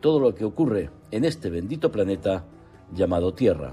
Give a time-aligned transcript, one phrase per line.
[0.00, 2.44] todo lo que ocurre en este bendito planeta
[2.92, 3.72] llamado Tierra.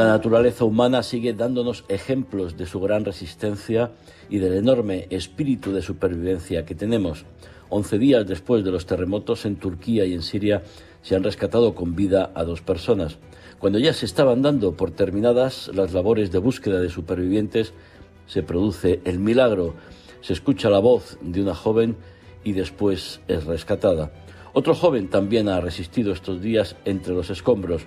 [0.00, 3.90] La naturaleza humana sigue dándonos ejemplos de su gran resistencia
[4.30, 7.26] y del enorme espíritu de supervivencia que tenemos.
[7.68, 10.62] Once días después de los terremotos en Turquía y en Siria
[11.02, 13.18] se han rescatado con vida a dos personas.
[13.60, 17.74] Cuando ya se estaban dando por terminadas las labores de búsqueda de supervivientes,
[18.26, 19.74] se produce el milagro.
[20.22, 21.96] Se escucha la voz de una joven
[22.42, 24.12] y después es rescatada.
[24.54, 27.82] Otro joven también ha resistido estos días entre los escombros.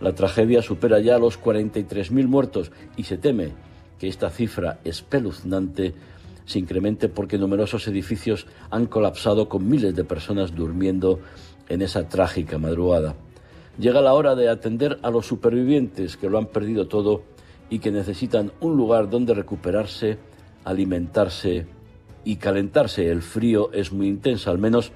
[0.00, 3.54] La tragedia supera ya los 43.000 muertos y se teme
[3.98, 5.94] que esta cifra espeluznante
[6.46, 11.18] se incremente porque numerosos edificios han colapsado con miles de personas durmiendo
[11.68, 13.16] en esa trágica madrugada.
[13.78, 17.22] Llega la hora de atender a los supervivientes que lo han perdido todo
[17.70, 20.18] y que necesitan un lugar donde recuperarse,
[20.64, 21.66] alimentarse
[22.24, 23.08] y calentarse.
[23.08, 24.90] El frío es muy intenso, al menos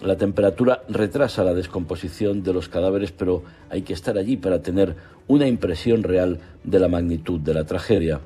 [0.00, 4.94] la temperatura retrasa la descomposición de los cadáveres, pero hay que estar allí para tener
[5.26, 8.20] una impresión real de la magnitud de la tragedia.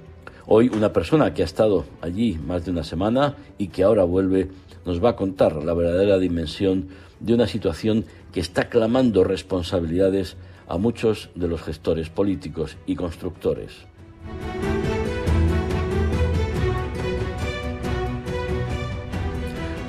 [0.48, 4.48] Hoy una persona que ha estado allí más de una semana y que ahora vuelve
[4.84, 6.86] nos va a contar la verdadera dimensión
[7.18, 10.36] de una situación que está clamando responsabilidades
[10.68, 13.72] a muchos de los gestores políticos y constructores.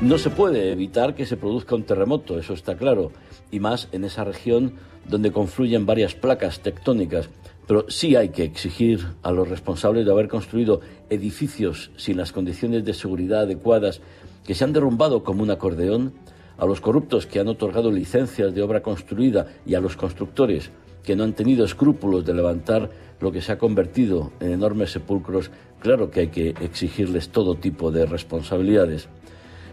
[0.01, 3.11] No se puede evitar que se produzca un terremoto, eso está claro,
[3.51, 4.73] y más en esa región
[5.07, 7.29] donde confluyen varias placas tectónicas,
[7.67, 10.79] pero sí hay que exigir a los responsables de haber construido
[11.09, 14.01] edificios sin las condiciones de seguridad adecuadas
[14.45, 16.13] que se han derrumbado como un acordeón,
[16.57, 20.72] a los corruptos que han otorgado licencias de obra construida y a los constructores
[21.03, 22.89] que no han tenido escrúpulos de levantar
[23.19, 27.91] lo que se ha convertido en enormes sepulcros, claro que hay que exigirles todo tipo
[27.91, 29.07] de responsabilidades.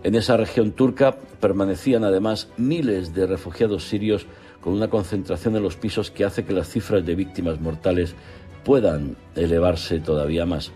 [0.03, 4.27] En esa región turca permanecían además miles de refugiados sirios
[4.65, 8.15] con una concentración en los pisos que hace que las cifras de víctimas mortales
[8.65, 10.73] puedan elevarse todavía más.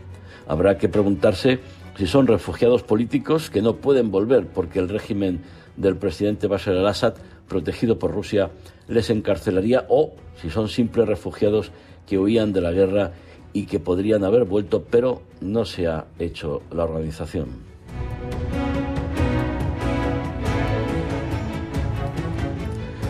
[0.46, 1.60] Habrá que preguntarse
[1.96, 5.40] si son refugiados políticos que no pueden volver porque el régimen
[5.78, 7.14] del presidente Bashar al-Assad,
[7.48, 8.50] protegido por Rusia,
[8.88, 10.12] les encarcelaría o
[10.42, 11.70] si son simples refugiados
[12.06, 13.12] que huían de la guerra
[13.54, 17.48] y que podrían haber vuelto, pero no se ha hecho la organización.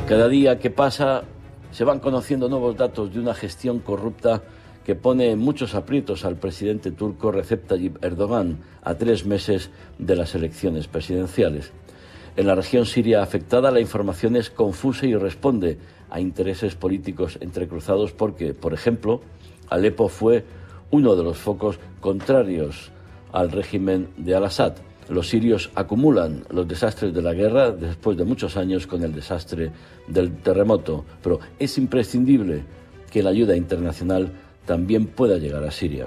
[0.08, 1.24] Cada día que pasa
[1.70, 4.42] se van conociendo nuevos datos de una gestión corrupta
[4.82, 9.68] que pone muchos aprietos al presidente turco Recep Tayyip Erdogan a tres meses
[9.98, 11.72] de las elecciones presidenciales.
[12.36, 15.76] En la región siria afectada la información es confusa y responde
[16.08, 19.20] a intereses políticos entrecruzados porque, por ejemplo,
[19.68, 20.42] Alepo fue
[20.90, 22.92] uno de los focos contrarios
[23.30, 28.56] al régimen de Al-Assad los sirios acumulan los desastres de la guerra después de muchos
[28.56, 29.70] años con el desastre
[30.06, 32.62] del terremoto, pero es imprescindible
[33.10, 34.30] que la ayuda internacional
[34.66, 36.06] también pueda llegar a Siria.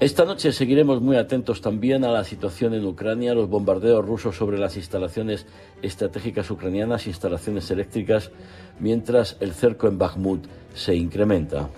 [0.00, 4.56] Esta noche seguiremos muy atentos también a la situación en Ucrania, los bombardeos rusos sobre
[4.56, 5.44] las instalaciones
[5.82, 8.30] estratégicas ucranianas, instalaciones eléctricas,
[8.78, 11.68] mientras el cerco en Bakhmut se incrementa.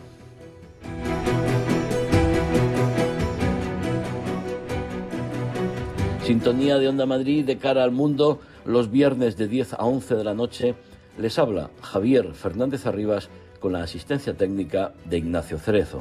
[6.31, 10.23] Sintonía de Onda Madrid de cara al mundo, los viernes de 10 a 11 de
[10.23, 10.77] la noche,
[11.19, 13.29] les habla Javier Fernández Arribas
[13.59, 15.99] con la asistencia técnica de Ignacio Cerezo.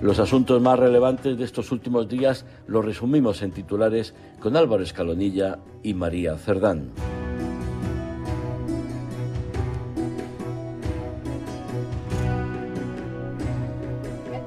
[0.00, 5.58] Los asuntos más relevantes de estos últimos días los resumimos en titulares con Álvaro Escalonilla
[5.82, 6.92] y María Cerdán.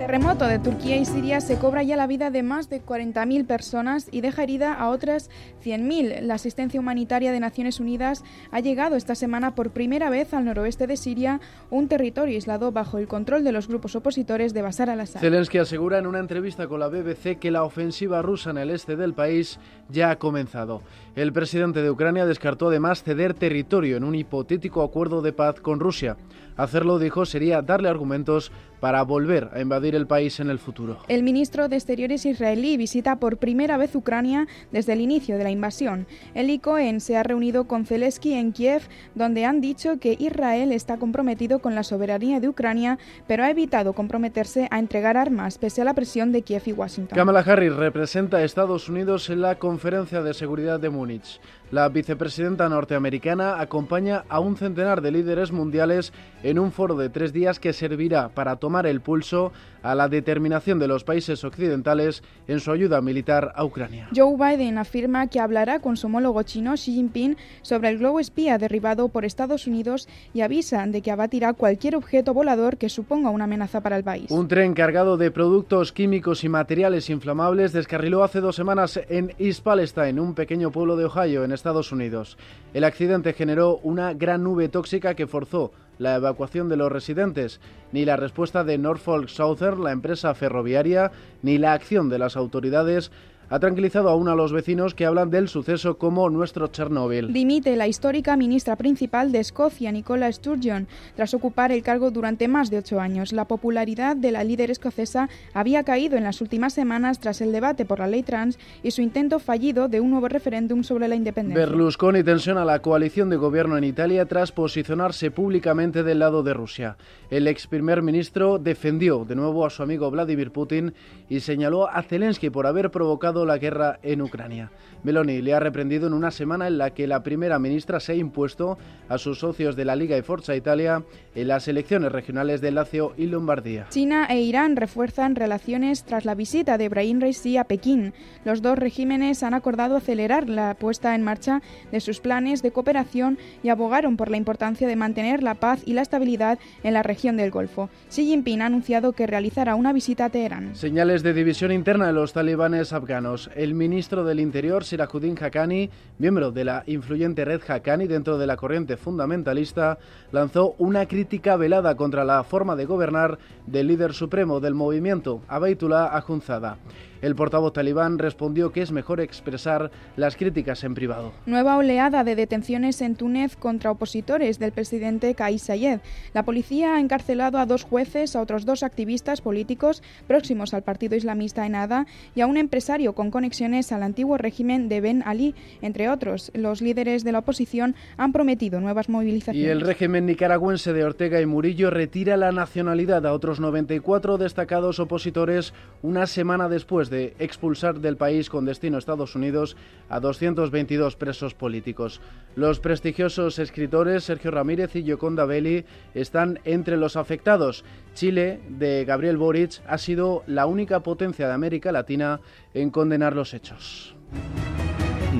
[0.09, 4.07] Terremoto de Turquía y Siria se cobra ya la vida de más de 40.000 personas
[4.11, 5.29] y deja herida a otras
[5.63, 6.21] 100.000.
[6.21, 10.87] La asistencia humanitaria de Naciones Unidas ha llegado esta semana por primera vez al noroeste
[10.87, 11.39] de Siria,
[11.69, 15.19] un territorio aislado bajo el control de los grupos opositores de Bashar al-Assad.
[15.19, 18.95] Zelensky asegura en una entrevista con la BBC que la ofensiva rusa en el este
[18.95, 19.59] del país
[19.89, 20.81] ya ha comenzado.
[21.15, 25.79] El presidente de Ucrania descartó además ceder territorio en un hipotético acuerdo de paz con
[25.79, 26.17] Rusia.
[26.59, 28.51] Hacerlo, dijo, sería darle argumentos
[28.81, 30.97] para volver a invadir el país en el futuro.
[31.07, 35.51] El ministro de Exteriores israelí visita por primera vez Ucrania desde el inicio de la
[35.51, 36.05] invasión.
[36.33, 38.81] Eli Cohen se ha reunido con Zelensky en Kiev,
[39.15, 43.93] donde han dicho que Israel está comprometido con la soberanía de Ucrania, pero ha evitado
[43.93, 47.15] comprometerse a entregar armas pese a la presión de Kiev y Washington.
[47.15, 51.39] Kamala Harris representa a Estados Unidos en la Conferencia de Seguridad de Múnich.
[51.71, 56.11] La vicepresidenta norteamericana acompaña a un centenar de líderes mundiales
[56.41, 59.51] en un foro de tres días que servirá para tomar el pulso
[59.83, 64.09] a la determinación de los países occidentales en su ayuda militar a Ucrania.
[64.15, 68.57] Joe Biden afirma que hablará con su homólogo chino Xi Jinping sobre el globo espía
[68.57, 73.43] derribado por Estados Unidos y avisa de que abatirá cualquier objeto volador que suponga una
[73.43, 74.31] amenaza para el país.
[74.31, 79.63] Un tren cargado de productos químicos y materiales inflamables descarriló hace dos semanas en East
[79.63, 82.37] Palestine, un pequeño pueblo de Ohio, en Estados Unidos.
[82.73, 87.59] El accidente generó una gran nube tóxica que forzó la evacuación de los residentes,
[87.91, 91.11] ni la respuesta de Norfolk Southern, la empresa ferroviaria,
[91.41, 93.11] ni la acción de las autoridades
[93.49, 97.33] ha tranquilizado aún a los vecinos que hablan del suceso como nuestro Chernóbil.
[97.33, 102.69] Dimite la histórica ministra principal de Escocia, Nicola Sturgeon, tras ocupar el cargo durante más
[102.69, 103.33] de ocho años.
[103.33, 107.85] La popularidad de la líder escocesa había caído en las últimas semanas tras el debate
[107.85, 111.65] por la ley trans y su intento fallido de un nuevo referéndum sobre la independencia.
[111.65, 116.97] Berlusconi tensiona la coalición de gobierno en Italia tras posicionarse públicamente del lado de Rusia.
[117.29, 120.93] El ex primer ministro defendió de nuevo a su amigo Vladimir Putin
[121.29, 124.71] y señaló a Zelensky por haber provocado la guerra en Ucrania.
[125.03, 128.15] Meloni le ha reprendido en una semana en la que la primera ministra se ha
[128.15, 128.77] impuesto
[129.07, 131.03] a sus socios de la Liga y Forza Italia
[131.35, 133.87] en las elecciones regionales de Lazio y Lombardía.
[133.89, 138.13] China e Irán refuerzan relaciones tras la visita de Brahim Raisi a Pekín.
[138.43, 143.37] Los dos regímenes han acordado acelerar la puesta en marcha de sus planes de cooperación
[143.63, 147.37] y abogaron por la importancia de mantener la paz y la estabilidad en la región
[147.37, 147.89] del Golfo.
[148.09, 150.75] Xi Jinping ha anunciado que realizará una visita a Teherán.
[150.75, 153.28] Señales de división interna de los talibanes afganos.
[153.55, 158.57] El ministro del Interior, Sirajuddin Haqqani, miembro de la influyente red Haqqani dentro de la
[158.57, 159.97] corriente fundamentalista,
[160.31, 163.37] lanzó una crítica velada contra la forma de gobernar
[163.67, 166.77] del líder supremo del movimiento, Abaytullah Ahunzada.
[167.21, 171.33] El portavoz talibán respondió que es mejor expresar las críticas en privado.
[171.45, 175.99] Nueva oleada de detenciones en Túnez contra opositores del presidente Kais Saied.
[176.33, 181.17] La policía ha encarcelado a dos jueces, a otros dos activistas políticos próximos al partido
[181.17, 182.05] islamista Ennahda
[182.35, 186.51] y a un empresario con conexiones al antiguo régimen de Ben Ali, entre otros.
[186.53, 189.61] Los líderes de la oposición han prometido nuevas movilizaciones.
[189.61, 194.99] Y el régimen nicaragüense de Ortega y Murillo retira la nacionalidad a otros 94 destacados
[194.99, 199.75] opositores una semana después de expulsar del país con destino a Estados Unidos
[200.09, 202.21] a 222 presos políticos.
[202.55, 207.83] Los prestigiosos escritores Sergio Ramírez y Yoconda Belli están entre los afectados.
[208.13, 212.41] Chile, de Gabriel Boric, ha sido la única potencia de América Latina
[212.73, 214.15] en condenar los hechos.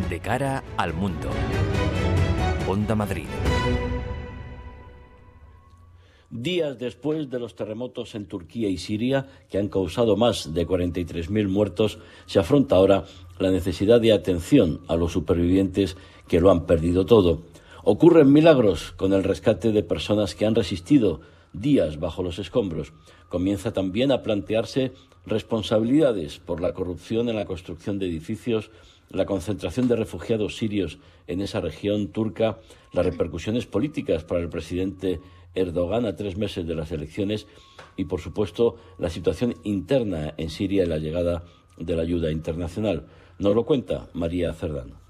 [0.10, 1.30] De cara al mundo.
[2.68, 3.28] Onda Madrid.
[6.30, 11.48] Días después de los terremotos en Turquía y Siria, que han causado más de 43.000
[11.48, 13.06] muertos, se afronta ahora
[13.40, 17.42] la necesidad de atención a los supervivientes que lo han perdido todo.
[17.84, 21.22] Ocurren milagros con el rescate de personas que han resistido
[21.54, 22.94] días bajo los escombros.
[23.30, 24.92] Comienza también a plantearse
[25.26, 28.72] responsabilidades por la corrupción en la construcción de edificios,
[29.10, 32.60] la concentración de refugiados sirios en esa región turca,
[32.94, 35.20] las repercusiones políticas para el presidente
[35.56, 37.48] Erdogan a tres meses de las elecciones
[37.98, 41.44] y, por supuesto, la situación interna en Siria y la llegada
[41.78, 43.08] de la ayuda internacional.
[43.40, 45.09] Nos lo cuenta María Cerdano.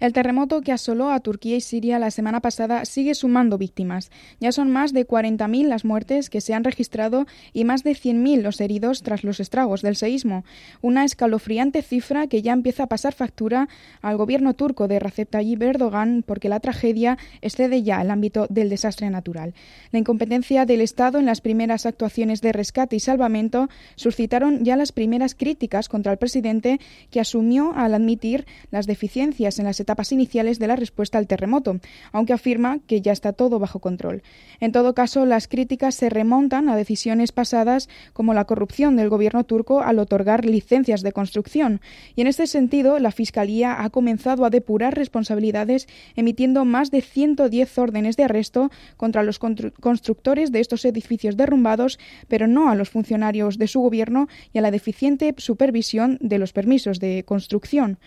[0.00, 4.10] El terremoto que asoló a Turquía y Siria la semana pasada sigue sumando víctimas.
[4.40, 8.40] Ya son más de 40.000 las muertes que se han registrado y más de 100.000
[8.40, 10.42] los heridos tras los estragos del seísmo.
[10.80, 13.68] Una escalofriante cifra que ya empieza a pasar factura
[14.00, 18.70] al gobierno turco de Recep Tayyip Erdogan porque la tragedia excede ya el ámbito del
[18.70, 19.52] desastre natural.
[19.92, 24.92] La incompetencia del Estado en las primeras actuaciones de rescate y salvamento suscitaron ya las
[24.92, 26.80] primeras críticas contra el presidente
[27.10, 31.26] que asumió al admitir las deficiencias en las etapas etapas iniciales de la respuesta al
[31.26, 31.80] terremoto,
[32.12, 34.22] aunque afirma que ya está todo bajo control.
[34.60, 39.42] En todo caso, las críticas se remontan a decisiones pasadas como la corrupción del gobierno
[39.42, 41.80] turco al otorgar licencias de construcción,
[42.14, 47.78] y en este sentido la Fiscalía ha comenzado a depurar responsabilidades emitiendo más de 110
[47.78, 53.58] órdenes de arresto contra los constructores de estos edificios derrumbados, pero no a los funcionarios
[53.58, 57.98] de su gobierno y a la deficiente supervisión de los permisos de construcción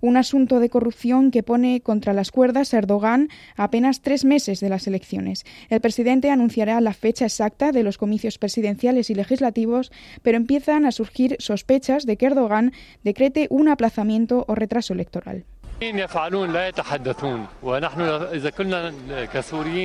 [0.00, 4.68] un asunto de corrupción que pone contra las cuerdas a Erdogan apenas tres meses de
[4.68, 5.44] las elecciones.
[5.68, 9.92] El presidente anunciará la fecha exacta de los comicios presidenciales y legislativos,
[10.22, 12.72] pero empiezan a surgir sospechas de que Erdogan
[13.04, 15.44] decrete un aplazamiento o retraso electoral.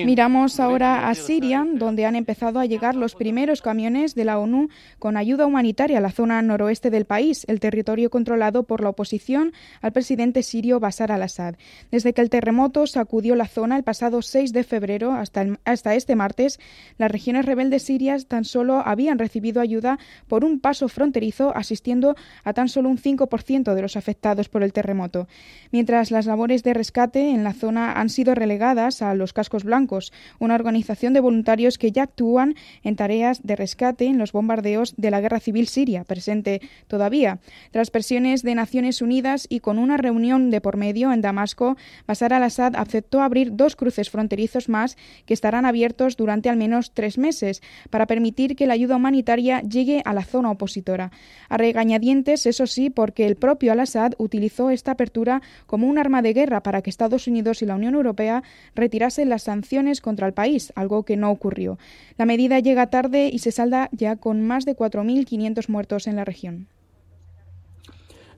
[0.05, 4.67] Miramos ahora a Siria, donde han empezado a llegar los primeros camiones de la ONU
[4.99, 9.53] con ayuda humanitaria a la zona noroeste del país, el territorio controlado por la oposición
[9.81, 11.55] al presidente sirio Bashar al-Assad.
[11.91, 16.17] Desde que el terremoto sacudió la zona el pasado 6 de febrero hasta, hasta este
[16.17, 16.59] martes,
[16.97, 19.97] las regiones rebeldes sirias tan solo habían recibido ayuda
[20.27, 24.73] por un paso fronterizo, asistiendo a tan solo un 5% de los afectados por el
[24.73, 25.29] terremoto
[25.71, 30.11] mientras las labores de rescate en la zona han sido relegadas a los cascos blancos,
[30.39, 35.11] una organización de voluntarios que ya actúan en tareas de rescate en los bombardeos de
[35.11, 37.39] la guerra civil siria, presente todavía.
[37.71, 41.77] Tras presiones de Naciones Unidas y con una reunión de por medio en Damasco,
[42.07, 47.17] Bashar al-Assad aceptó abrir dos cruces fronterizos más que estarán abiertos durante al menos tres
[47.17, 47.61] meses
[47.91, 51.11] para permitir que la ayuda humanitaria llegue a la zona opositora.
[51.47, 56.33] A regañadientes, eso sí, porque el propio al-Assad utilizó esta apertura como un arma de
[56.33, 58.43] guerra para que Estados Unidos y la Unión Europea
[58.75, 61.77] retirasen las sanciones contra el país, algo que no ocurrió.
[62.17, 66.25] La medida llega tarde y se salda ya con más de 4.500 muertos en la
[66.25, 66.67] región.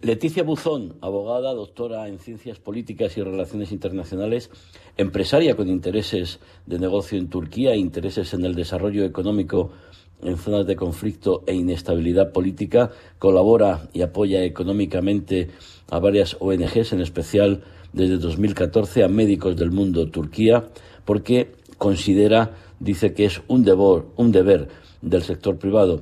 [0.02, 4.52] Leticia Buzón, abogada, doctora en Ciencias Políticas y Relaciones Internacionales,
[4.96, 9.72] empresaria con intereses de negocio en Turquía e intereses en el desarrollo económico
[10.22, 15.50] en zonas de conflicto e inestabilidad política, colabora y apoya económicamente
[15.90, 20.66] a varias ONGs, en especial desde 2014 a Médicos del Mundo Turquía,
[21.06, 24.70] porque considera, dice que es un deber, un deber
[25.02, 26.02] del sector privado.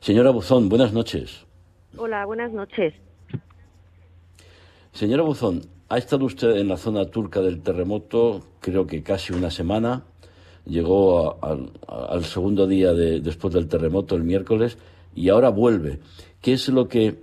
[0.00, 1.44] Señora Buzón, buenas noches.
[1.96, 2.94] Hola, buenas noches.
[4.92, 9.50] Señora Buzón, ha estado usted en la zona turca del terremoto, creo que casi una
[9.50, 10.04] semana
[10.68, 14.78] llegó al segundo día después del terremoto, el miércoles,
[15.14, 15.98] y ahora vuelve.
[16.40, 17.16] ¿Qué es lo que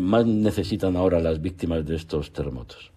[0.00, 2.92] más necesitan ahora las víctimas de estos terremotos?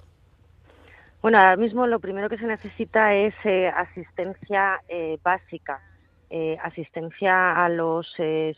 [1.22, 5.82] Bueno, ahora mismo lo primero que se necesita es eh, asistencia eh, básica,
[6.30, 8.08] eh, asistencia a los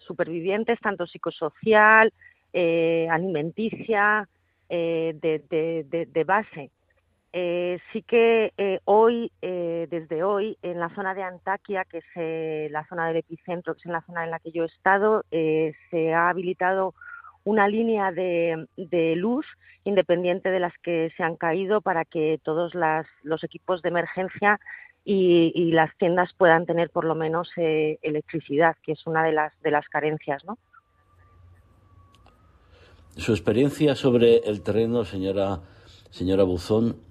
[0.06, 2.14] supervivientes, tanto psicosocial,
[2.54, 4.28] alimenticia,
[4.70, 6.70] de, base.
[7.34, 12.72] Eh, sí que eh, hoy, eh, desde hoy, en la zona de Antaquia, que es
[12.72, 15.24] la zona del epicentro, que es en la zona en la que yo he estado,
[15.30, 16.94] se ha habilitado
[17.44, 18.68] una línea de,
[19.16, 19.46] luz
[19.84, 22.74] independiente de las que se han caído para que todos
[23.24, 24.60] los equipos de emergencia
[25.06, 29.72] y, las tiendas puedan tener por lo menos electricidad, que es una de las, de
[29.72, 30.58] las carencias, ¿no?
[33.16, 35.60] Su experiencia sobre el terreno, señora,
[36.12, 37.11] señora Buzón,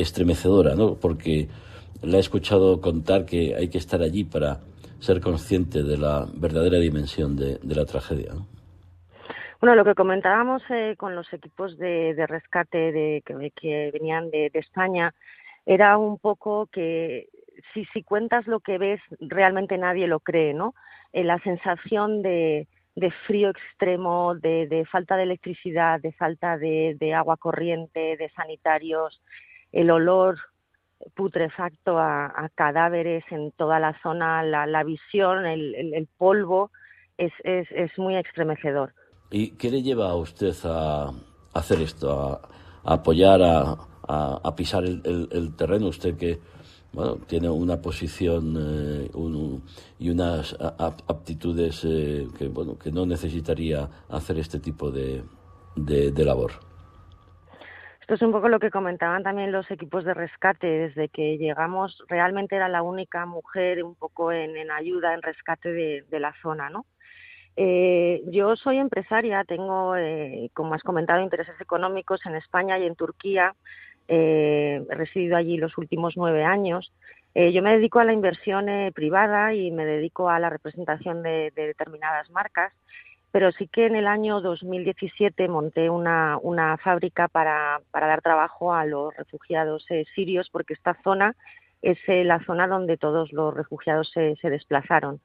[0.00, 0.94] estremecedora, ¿no?
[0.94, 1.48] Porque
[2.02, 4.60] la he escuchado contar que hay que estar allí para
[5.00, 8.32] ser consciente de la verdadera dimensión de, la tragedia.
[9.60, 15.12] Bueno, lo que comentábamos eh, con los equipos de, rescate de, que, venían de, España
[15.66, 17.28] era un poco que
[17.74, 20.74] si, si cuentas lo que ves, realmente nadie lo cree, ¿no?
[21.12, 22.66] Eh, la sensación de,
[23.26, 29.20] frío extremo, de, falta de electricidad, de falta de, agua corriente, de sanitarios,
[29.72, 30.38] el olor
[31.14, 36.70] putrefacto a, cadáveres en toda la zona, la, visión, el, polvo,
[37.16, 38.92] es, es, muy estremecedor.
[39.30, 41.10] ¿Y qué le lleva a usted a
[41.54, 42.40] hacer esto,
[42.84, 45.88] a, apoyar, a, pisar el, terreno?
[45.88, 46.38] Usted que
[46.92, 49.10] bueno, tiene una posición eh,
[49.98, 50.56] y unas
[51.06, 55.22] aptitudes eh, que, bueno, que no necesitaría hacer este tipo de
[56.16, 56.67] labor.
[58.08, 60.66] Esto es un poco lo que comentaban también los equipos de rescate.
[60.66, 66.18] Desde que llegamos, realmente era la única mujer un poco en, ayuda, en rescate de,
[66.18, 66.86] la zona, ¿no?
[67.54, 72.96] Eh, yo soy empresaria, tengo, eh, como has comentado, intereses económicos en España y en
[72.96, 73.54] Turquía.
[74.08, 76.90] Eh, he residido allí los últimos nueve años.
[77.34, 82.30] yo me dedico a la inversión privada y me dedico a la representación de determinadas
[82.30, 82.72] marcas
[83.30, 86.38] pero sí que en el año 2017 monté una,
[86.82, 91.36] fábrica para, dar trabajo a los refugiados eh, sirios, porque esta zona
[91.82, 95.20] es eh, la zona donde todos los refugiados se, se desplazaron.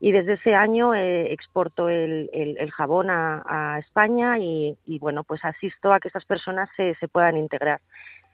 [0.00, 2.30] Y desde ese año eh, exporto el,
[2.76, 7.80] jabón a, España y, bueno, pues asisto a que estas personas se, se puedan integrar.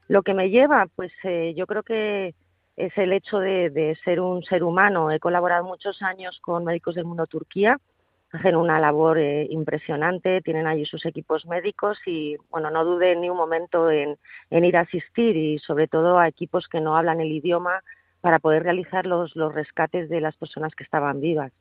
[0.08, 1.10] Lo que me lleva, pues
[1.56, 2.34] yo creo que
[2.76, 5.10] es el hecho de ser un ser humano.
[5.10, 7.78] He colaborado muchos años con Médicos del Mundo Turquía
[8.34, 13.30] hacen una labor eh, impresionante, tienen allí sus equipos médicos y, bueno, no dude ni
[13.30, 14.18] un momento en,
[14.50, 17.82] ir a asistir y sobre todo a equipos que no hablan el idioma
[18.20, 21.52] para poder realizar los, los rescates de las personas que estaban vivas.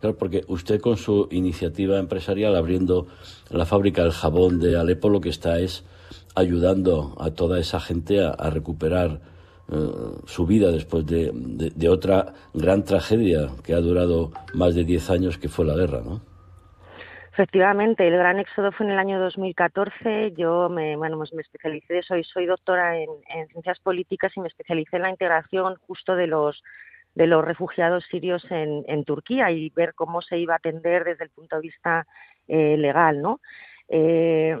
[0.00, 3.08] Claro, porque usted con su iniciativa empresarial abriendo
[3.50, 5.84] la fábrica del jabón de Alepo lo que está es
[6.36, 9.20] ayudando a toda esa gente a recuperar
[9.70, 15.10] eh, su vida después de, de, otra gran tragedia que ha durado más de 10
[15.10, 16.22] años, que fue la guerra, ¿no?
[17.32, 20.32] Efectivamente, el gran éxodo fue en el año 2014.
[20.36, 24.48] Yo me, bueno, pues me especialicé, soy, soy doctora en, en, ciencias políticas y me
[24.48, 26.62] especialicé en la integración justo de los
[27.14, 31.24] de los refugiados sirios en, en Turquía y ver cómo se iba a atender desde
[31.24, 32.06] el punto de vista
[32.46, 33.40] eh, legal, ¿no?
[33.88, 34.56] Eh,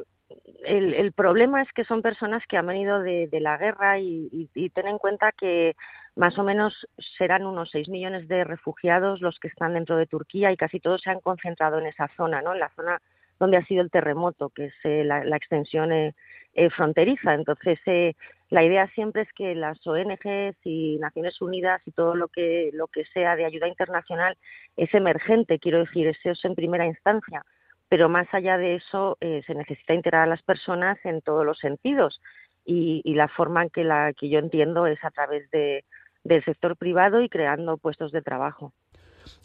[0.64, 4.70] el, el, problema es que son personas que han venido de, la guerra y, y,
[4.70, 5.74] ten en cuenta que
[6.16, 10.52] más o menos serán unos 6 millones de refugiados los que están dentro de Turquía
[10.52, 12.52] y casi todos se han concentrado en esa zona, ¿no?
[12.52, 13.00] En la zona
[13.38, 16.14] donde ha sido el terremoto, que es eh, la, la, extensión eh,
[16.54, 17.34] eh, fronteriza.
[17.34, 18.14] Entonces, eh,
[18.50, 22.88] la idea siempre es que las ONGs y Naciones Unidas y todo lo que, lo
[22.88, 24.36] que sea de ayuda internacional
[24.76, 27.44] es emergente, quiero decir, eso es en primera instancia
[27.88, 31.58] pero más allá de eso eh, se necesita integrar a las personas en todos los
[31.58, 32.20] sentidos
[32.64, 35.84] y, y, la forma en que la que yo entiendo es a través de,
[36.22, 38.72] del sector privado y creando puestos de trabajo.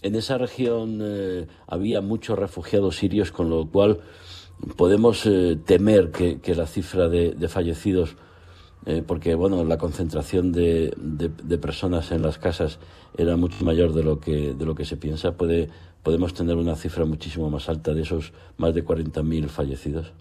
[0.02, 4.02] En esa región eh, había muchos refugiados sirios, con lo cual
[4.78, 8.18] podemos eh, temer que, la cifra de fallecidos
[8.86, 12.80] eh, porque bueno la concentración de, de, personas en las casas
[13.18, 15.38] era mucho mayor de lo que de lo que se piensa.
[15.38, 15.70] Puede
[16.04, 20.14] podemos tener una cifra muchísimo más alta de esos más de 40.000 fallecidos.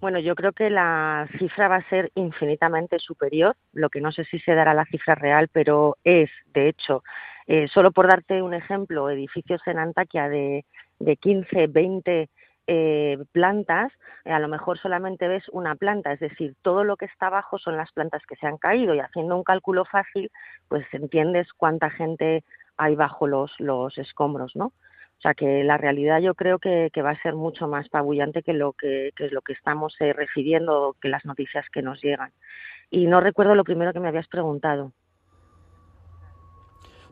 [0.00, 4.24] Bueno, yo creo que la cifra va a ser infinitamente superior, lo que no sé
[4.24, 7.02] si se dará la cifra real, pero es, de hecho,
[7.46, 10.66] eh, solo por darte un ejemplo, edificios en Antaquia de,
[10.98, 12.28] de 15, 20
[12.66, 13.92] eh, plantas,
[14.24, 17.58] eh, a lo mejor solamente ves una planta, es decir, todo lo que está abajo
[17.58, 20.30] son las plantas que se han caído y haciendo un cálculo fácil,
[20.68, 22.42] pues entiendes cuánta gente
[22.76, 24.66] hay bajo los, los escombros, ¿no?
[24.66, 28.42] O sea que la realidad yo creo que, que va a ser mucho más pabullante
[28.42, 32.02] que lo que, que es lo que estamos eh, recibiendo, que las noticias que nos
[32.02, 32.32] llegan.
[32.90, 34.92] Y no recuerdo lo primero que me habías preguntado.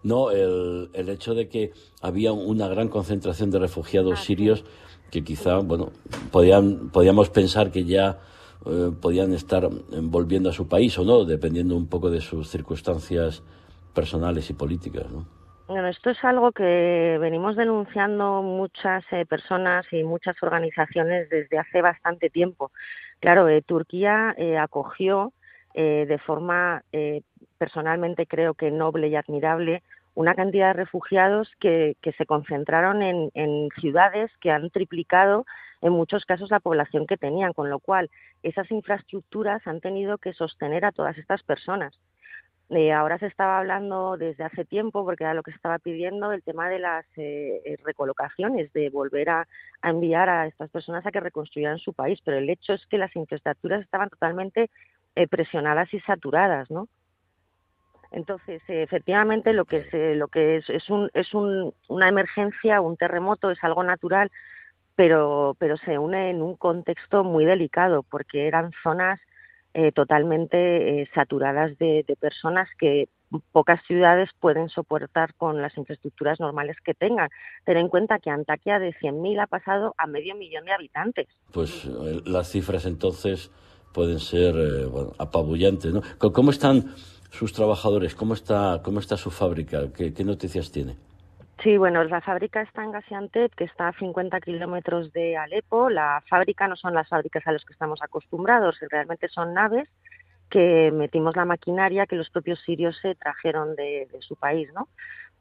[0.02, 4.91] No, el, el hecho de que había una gran concentración de refugiados ah, sirios sí
[5.12, 5.90] que quizá, bueno,
[6.32, 8.18] podían, podíamos pensar que ya
[8.66, 13.42] eh, podían estar volviendo a su país o no, dependiendo un poco de sus circunstancias
[13.94, 15.26] personales y políticas, ¿no?
[15.68, 21.80] Bueno, esto es algo que venimos denunciando muchas eh, personas y muchas organizaciones desde hace
[21.80, 22.72] bastante tiempo.
[23.22, 25.32] Claro, eh, Turquía eh, acogió
[25.74, 26.82] eh, de forma
[27.56, 29.82] personalmente creo que noble y admirable
[30.14, 35.46] una cantidad de refugiados que, se concentraron en, en, ciudades que han triplicado
[35.80, 38.10] en muchos casos la población que tenían, con lo cual
[38.42, 41.98] esas infraestructuras han tenido que sostener a todas estas personas.
[42.70, 46.32] Eh, ahora se estaba hablando desde hace tiempo, porque era lo que se estaba pidiendo,
[46.32, 49.46] el tema de las eh, eh, recolocaciones, de volver a,
[49.82, 52.96] a, enviar a estas personas a que reconstruyeran su país, pero el hecho es que
[52.96, 54.70] las infraestructuras estaban totalmente
[55.14, 56.88] eh, presionadas y saturadas, ¿no?
[58.12, 62.96] Entonces, efectivamente, lo que es, lo que es, es, un, es un, una emergencia, un
[62.96, 64.30] terremoto, es algo natural,
[64.94, 69.18] pero, pero se une en un contexto muy delicado, porque eran zonas
[69.74, 73.08] eh, totalmente eh, saturadas de, de personas que
[73.52, 77.30] pocas ciudades pueden soportar con las infraestructuras normales que tengan.
[77.64, 81.28] Ten en cuenta que Antaquia de 100.000 ha pasado a medio millón de habitantes.
[81.52, 83.50] Pues eh, las cifras entonces
[83.92, 85.92] pueden ser eh, bueno, apabullantes.
[85.92, 86.02] ¿no?
[86.18, 86.94] ¿Cómo están
[87.32, 88.14] sus trabajadores?
[88.14, 89.90] ¿Cómo está, cómo está su fábrica?
[89.96, 90.96] ¿Qué, noticias tiene?
[91.62, 95.88] Sí, bueno, la fábrica está en Gaziantep, que está a 50 kilómetros de Alepo.
[95.88, 99.88] La fábrica no son las fábricas a las que estamos acostumbrados, realmente son naves
[100.50, 104.88] que metimos la maquinaria que los propios sirios se trajeron de, su país, ¿no?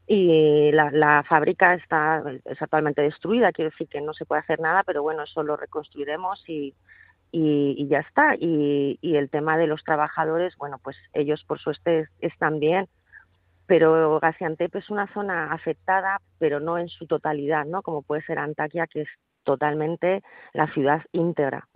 [0.07, 4.83] Y la, fábrica está es actualmente destruida, quiere decir que no se puede hacer nada,
[4.83, 6.73] pero bueno, eso lo reconstruiremos y,
[7.31, 8.35] y, y ya está.
[8.35, 12.87] Y, y, el tema de los trabajadores, bueno, pues ellos por suerte están bien,
[13.65, 17.81] pero Gaziantep es una zona afectada, pero no en su totalidad, ¿no?
[17.81, 19.09] Como puede ser Antaquia, que es
[19.43, 20.21] totalmente
[20.53, 21.67] la ciudad íntegra.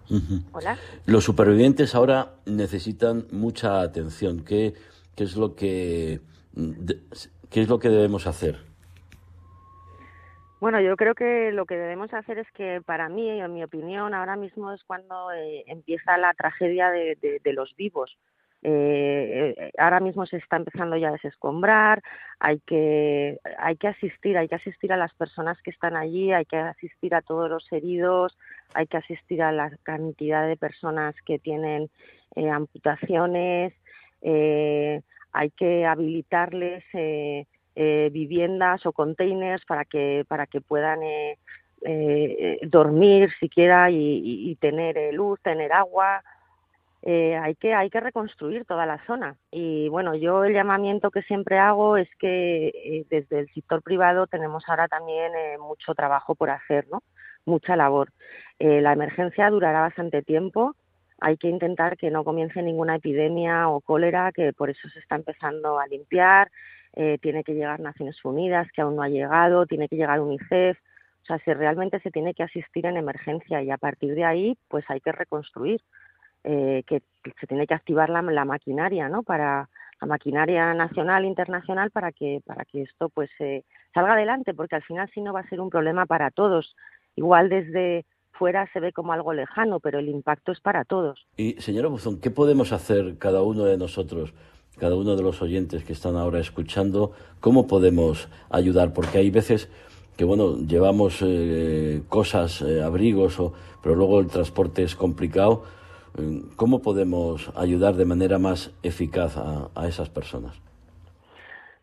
[0.52, 0.78] Hola.
[1.06, 4.44] Los supervivientes ahora necesitan mucha atención.
[4.44, 4.74] ¿Qué,
[5.16, 6.20] qué es lo que
[7.50, 8.60] qué es lo que debemos hacer?
[10.66, 14.16] Bueno, yo creo que lo que debemos hacer es que para mí, en mi opinión,
[14.16, 18.18] ahora mismo es cuando eh, empieza la tragedia de, de los vivos.
[18.64, 22.02] Eh, eh, ahora mismo se está empezando ya a desescombrar,
[22.40, 26.46] hay que, hay que asistir, hay que asistir a las personas que están allí, hay
[26.46, 28.36] que asistir a todos los heridos,
[28.74, 31.92] hay que asistir a la cantidad de personas que tienen
[32.36, 33.72] eh, amputaciones,
[34.24, 35.00] eh,
[35.32, 41.02] hay que habilitarles eh, viviendas o containers para que, para que puedan
[42.64, 46.24] dormir siquiera y, tener luz, tener agua,
[47.08, 49.38] eh, hay que hay que reconstruir toda la zona.
[49.52, 54.26] Y bueno yo el llamamiento que siempre hago es que eh, desde el sector privado
[54.26, 57.04] tenemos ahora también eh, mucho trabajo por hacer no
[57.46, 58.12] mucha labor.
[58.58, 60.76] La emergencia durará bastante tiempo.
[61.22, 65.16] Hay que intentar que no comience ninguna epidemia o cólera que por eso se está
[65.16, 66.50] empezando a limpiar
[67.22, 70.78] tiene que llegar Naciones Unidas que aún no ha llegado tiene que llegar UNICEF
[71.24, 74.58] o sea si realmente se tiene que asistir en emergencia y a partir de ahí
[74.70, 75.82] pues hay que reconstruir
[76.48, 77.02] eh, que
[77.40, 79.24] se tiene que activar la, maquinaria, ¿no?
[79.24, 79.68] Para
[80.00, 83.64] la maquinaria nacional internacional para que para que esto pues eh,
[83.96, 86.76] salga adelante, porque al final si no va a ser un problema para todos.
[87.16, 91.26] Igual desde fuera se ve como algo lejano, pero el impacto es para todos.
[91.36, 94.36] Y señora Buzón, ¿qué podemos hacer cada uno de nosotros?
[94.78, 99.70] Cada uno de los oyentes que están ahora escuchando, cómo podemos ayudar, porque hay veces
[100.18, 105.64] que bueno, llevamos eh, cosas, abrigos, o, pero luego el transporte es complicado
[106.56, 110.62] ¿Cómo podemos ayudar de manera más eficaz a, esas personas?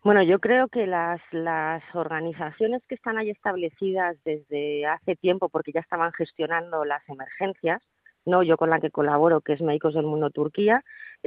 [0.03, 5.73] Bueno, yo creo que las, las organizaciones que están ahí establecidas desde hace tiempo, porque
[5.73, 7.83] ya estaban gestionando las emergencias,
[8.25, 10.85] no yo con la que colaboro, que es Médicos del Mundo Turquía,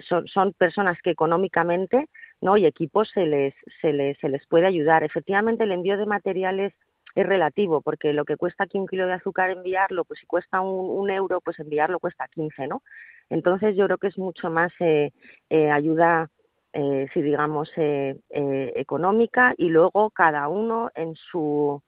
[0.08, 2.10] son, son personas que económicamente
[2.42, 5.04] no y equipos se les, se les, se les puede ayudar.
[5.04, 6.74] Efectivamente, el envío de materiales
[7.16, 10.60] es relativo, porque lo que cuesta aquí un kilo de azúcar enviarlo, pues si cuesta
[10.62, 12.84] un, euro, pues enviarlo cuesta 15, ¿no?
[13.30, 15.12] Entonces yo creo que es mucho más eh,
[15.50, 16.30] eh, ayuda,
[16.74, 21.82] eh, si digamos, económica y luego cada uno en su...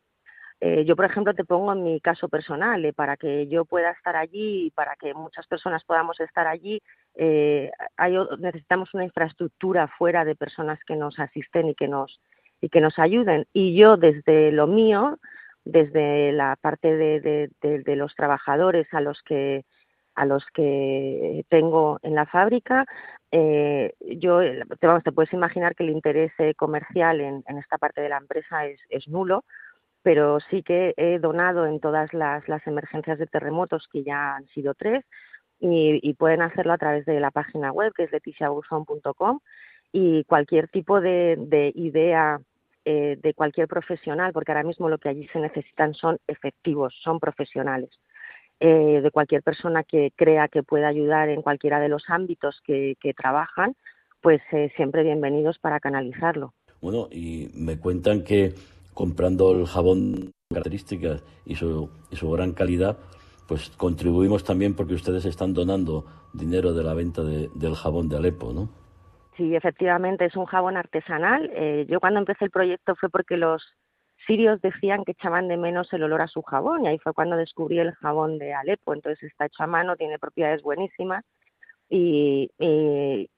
[0.60, 4.66] yo, por ejemplo, te pongo en mi caso personal, para que yo pueda estar allí
[4.66, 6.82] y para que muchas personas podamos estar allí,
[7.16, 12.20] hay, necesitamos una infraestructura fuera de personas que nos asisten y que nos
[12.62, 13.46] y que nos ayuden.
[13.54, 15.20] Y yo desde lo mío,
[15.64, 19.66] desde la parte de, de, los trabajadores a los que
[20.16, 22.86] a los que tengo en la fábrica,
[23.32, 24.40] eh, yo
[24.80, 28.10] te, vamos, te puedes imaginar que el interés eh, comercial en, en, esta parte de
[28.10, 29.46] la empresa es, es, nulo,
[30.08, 34.74] pero sí que he donado en todas las, emergencias de terremotos, que ya han sido
[34.74, 35.04] tres,
[35.60, 39.40] y, pueden hacerlo a través de la página web, que es leticiabuzón.com,
[39.92, 42.40] y cualquier tipo de, de idea
[42.86, 47.20] eh, de cualquier profesional, porque ahora mismo lo que allí se necesitan son efectivos, son
[47.20, 47.90] profesionales.
[48.62, 52.96] Eh, de cualquier persona que crea que pueda ayudar en cualquiera de los ámbitos que,
[53.18, 53.76] trabajan,
[54.22, 56.54] pues eh, siempre bienvenidos para canalizarlo.
[56.80, 58.54] Bueno, y me cuentan que
[58.98, 62.98] comprando el jabón características y su, y su gran calidad,
[63.48, 68.52] pues contribuimos también porque ustedes están donando dinero de la venta del jabón de Alepo,
[68.54, 68.70] ¿no?
[69.36, 71.52] Sí, efectivamente es un jabón artesanal.
[71.54, 73.64] Eh, yo cuando empecé el proyecto fue porque los
[74.26, 77.38] sirios decían que echaban de menos el olor a su jabón y ahí fue cuando
[77.38, 78.96] descubrí el jabón de Alepo.
[78.96, 81.24] Entonces está hecho a mano, tiene propiedades buenísimas
[81.90, 82.52] y,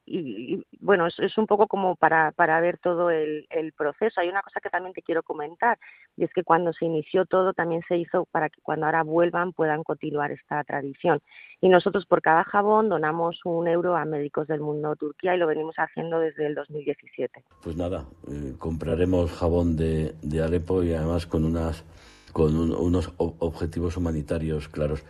[0.06, 4.20] y, bueno, es, es, un poco como para, para ver todo el, el, proceso.
[4.20, 5.78] Hay una cosa que también te quiero comentar
[6.18, 9.54] y es que cuando se inició todo también se hizo para que cuando ahora vuelvan
[9.54, 11.22] puedan continuar esta tradición.
[11.62, 15.46] Y nosotros por cada jabón donamos un euro a Médicos del Mundo Turquía y lo
[15.46, 17.44] venimos haciendo desde el 2017.
[17.62, 21.86] Pues nada, eh, compraremos jabón de, de Alepo y además con unas
[22.32, 25.04] con unos objetivos humanitarios claros.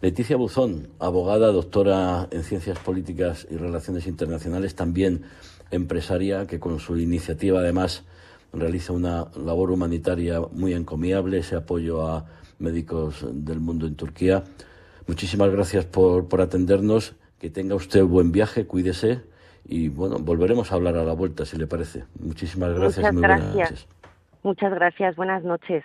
[0.00, 5.22] Leticia Buzón, abogada, doctora en Ciencias Políticas y Relaciones Internacionales, también
[5.70, 8.04] empresaria, que con su iniciativa además
[8.52, 12.26] realiza una labor humanitaria muy encomiable, ese apoyo a
[12.58, 14.44] médicos del mundo en Turquía.
[15.06, 19.22] Muchísimas gracias por, por atendernos, que tenga usted buen viaje, cuídese
[19.68, 22.04] y bueno, volveremos a hablar a la vuelta si le parece.
[22.20, 23.12] Muchísimas gracias.
[23.12, 23.86] Muchas gracias.
[24.42, 25.16] Muchas gracias.
[25.16, 25.84] Buenas noches.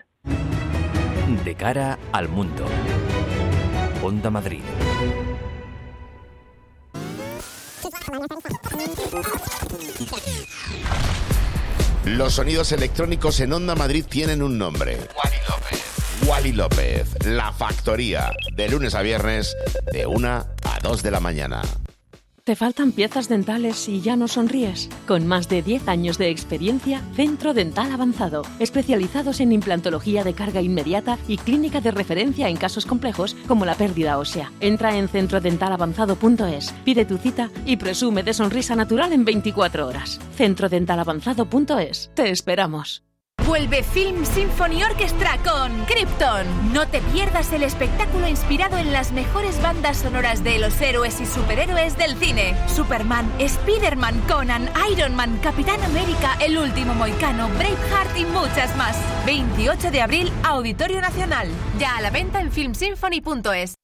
[1.32, 2.66] De cara al mundo.
[4.04, 4.62] Onda Madrid.
[12.06, 14.98] Los sonidos electrónicos en Onda Madrid tienen un nombre.
[15.16, 16.28] Wally López.
[16.28, 19.56] Wally López, La Factoría, de lunes a viernes,
[19.94, 21.62] de 1 a 2 de la mañana.
[22.44, 24.90] ¿Te faltan piezas dentales y ya no sonríes?
[25.08, 30.60] Con más de 10 años de experiencia, Centro Dental Avanzado, especializados en implantología de carga
[30.60, 34.52] inmediata y clínica de referencia en casos complejos como la pérdida ósea.
[34.60, 40.20] Entra en centrodentalavanzado.es, pide tu cita y presume de sonrisa natural en 24 horas.
[40.36, 42.10] Centrodentalavanzado.es.
[42.16, 43.04] Te esperamos.
[43.52, 46.72] Vuelve Film Symphony Orchestra con Krypton.
[46.72, 51.26] No te pierdas el espectáculo inspirado en las mejores bandas sonoras de los héroes y
[51.26, 52.56] superhéroes del cine.
[52.74, 58.98] Superman, Spider-Man, Conan, Iron Man, Capitán América, El Último Moicano, Braveheart y muchas más.
[59.26, 61.50] 28 de abril, Auditorio Nacional.
[61.78, 63.81] Ya a la venta en filmsymphony.es.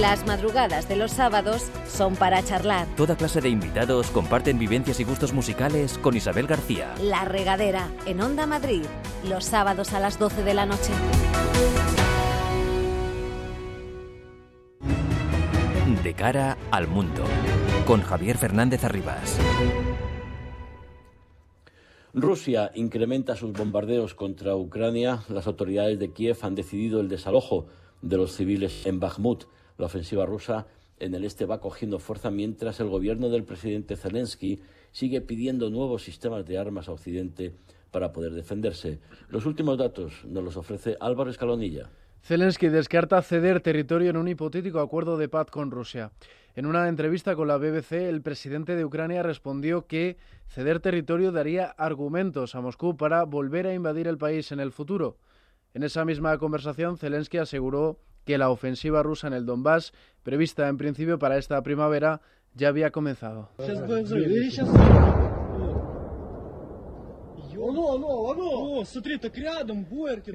[0.00, 2.86] Las madrugadas de los sábados son para charlar.
[2.94, 6.94] Toda clase de invitados comparten vivencias y gustos musicales con Isabel García.
[7.02, 8.84] La regadera en Onda Madrid,
[9.28, 10.92] los sábados a las 12 de la noche.
[16.04, 17.24] De cara al mundo,
[17.84, 19.36] con Javier Fernández Arribas.
[22.14, 25.24] Rusia incrementa sus bombardeos contra Ucrania.
[25.28, 27.66] Las autoridades de Kiev han decidido el desalojo
[28.00, 29.46] de los civiles en Bakhmut.
[29.78, 30.66] La ofensiva rusa
[30.98, 34.60] en el este va cogiendo fuerza mientras el gobierno del presidente Zelensky
[34.90, 37.54] sigue pidiendo nuevos sistemas de armas a Occidente
[37.92, 38.98] para poder defenderse.
[39.28, 41.90] Los últimos datos nos los ofrece Álvaro Escalonilla.
[42.22, 46.10] Zelensky descarta ceder territorio en un hipotético acuerdo de paz con Rusia.
[46.56, 50.16] En una entrevista con la BBC, el presidente de Ucrania respondió que
[50.48, 55.18] ceder territorio daría argumentos a Moscú para volver a invadir el país en el futuro.
[55.72, 60.76] En esa misma conversación, Zelensky aseguró que la ofensiva rusa en el Donbass, prevista en
[60.76, 62.20] principio para esta primavera,
[62.52, 63.48] ya había comenzado.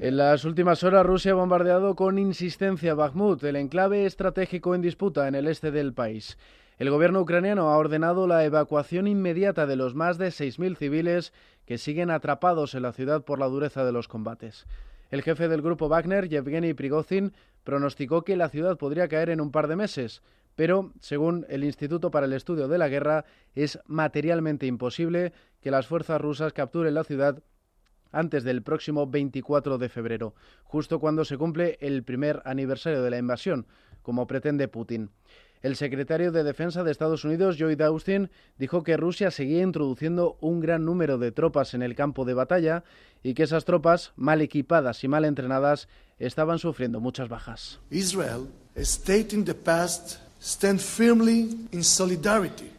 [0.02, 5.28] En las últimas horas, Rusia ha bombardeado con insistencia Bakhmut, el enclave estratégico en disputa
[5.28, 6.40] en el este del país.
[6.80, 11.32] El gobierno ucraniano ha ordenado la evacuación inmediata de los más de 6.000 civiles
[11.68, 14.66] que siguen atrapados en la ciudad por la dureza de los combates.
[15.14, 19.52] El jefe del grupo Wagner, Yevgeny Prigozhin, pronosticó que la ciudad podría caer en un
[19.52, 20.24] par de meses,
[20.56, 23.24] pero, según el Instituto para el Estudio de la Guerra,
[23.54, 27.44] es materialmente imposible que las fuerzas rusas capturen la ciudad
[28.12, 33.20] antes del próximo 24 de febrero, justo cuando se cumple el primer aniversario de la
[33.20, 33.68] invasión,
[34.02, 35.12] como pretende Putin.
[35.64, 40.60] El secretario de Defensa de Estados Unidos, Lloyd Austin, dijo que Rusia seguía introduciendo un
[40.60, 42.84] gran número de tropas en el campo de batalla
[43.24, 45.88] y que esas tropas, mal equipadas y mal entrenadas,
[46.20, 47.80] estaban sufriendo muchas bajas.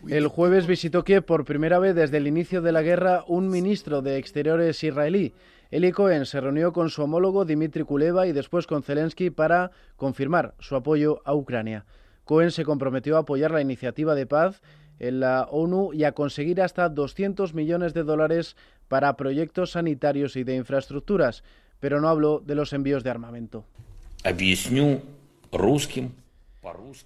[0.07, 4.03] El jueves visitó Kiev por primera vez desde el inicio de la guerra un ministro
[4.03, 5.33] de Exteriores israelí.
[5.71, 10.55] Eli Cohen se reunió con su homólogo Dmitry Kuleva y después con Zelensky para confirmar
[10.59, 11.87] su apoyo a Ucrania.
[12.25, 14.63] Cohen se comprometió a apoyar la iniciativa de paz
[14.99, 18.57] en la ONU y a conseguir hasta 200 millones de dólares
[18.89, 21.43] para proyectos sanitarios y de infraestructuras,
[21.81, 23.65] pero no habló de los envíos de armamento.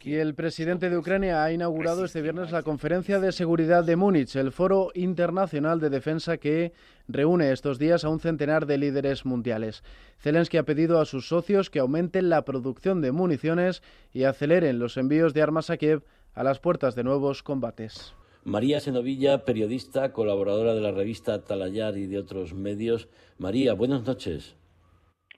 [0.03, 4.37] Y el presidente de Ucrania ha inaugurado este viernes la Conferencia de Seguridad de Múnich,
[4.37, 6.73] el foro internacional de defensa que
[7.09, 9.83] reúne estos días a un centenar de líderes mundiales.
[10.19, 14.97] Zelensky ha pedido a sus socios que aumenten la producción de municiones y aceleren los
[14.97, 18.15] envíos de armas a Kiev a las puertas de nuevos combates.
[18.45, 23.09] María Senovilla, periodista, colaboradora de la revista Talayar y de otros medios.
[23.39, 24.57] María, buenas noches.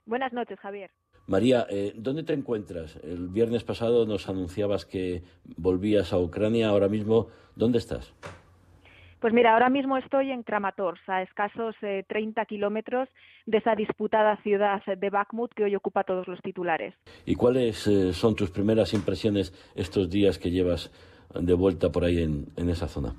[0.05, 0.91] Buenas noches, Javier.
[1.31, 2.97] María, eh, ¿dónde te encuentras?
[3.05, 5.23] El viernes pasado nos anunciabas que
[5.55, 6.67] volvías a Ucrania.
[6.67, 8.13] Ahora mismo, ¿dónde estás?
[9.21, 13.07] Pues mira, ahora mismo estoy en Kramatorsk, a escasos 30 eh, kilómetros
[13.45, 16.95] de esa disputada ciudad de Bakhmut que hoy ocupa todos los titulares.
[17.25, 20.91] ¿Y cuáles eh, son tus primeras impresiones estos días que llevas
[21.33, 23.15] de vuelta por ahí en esa zona?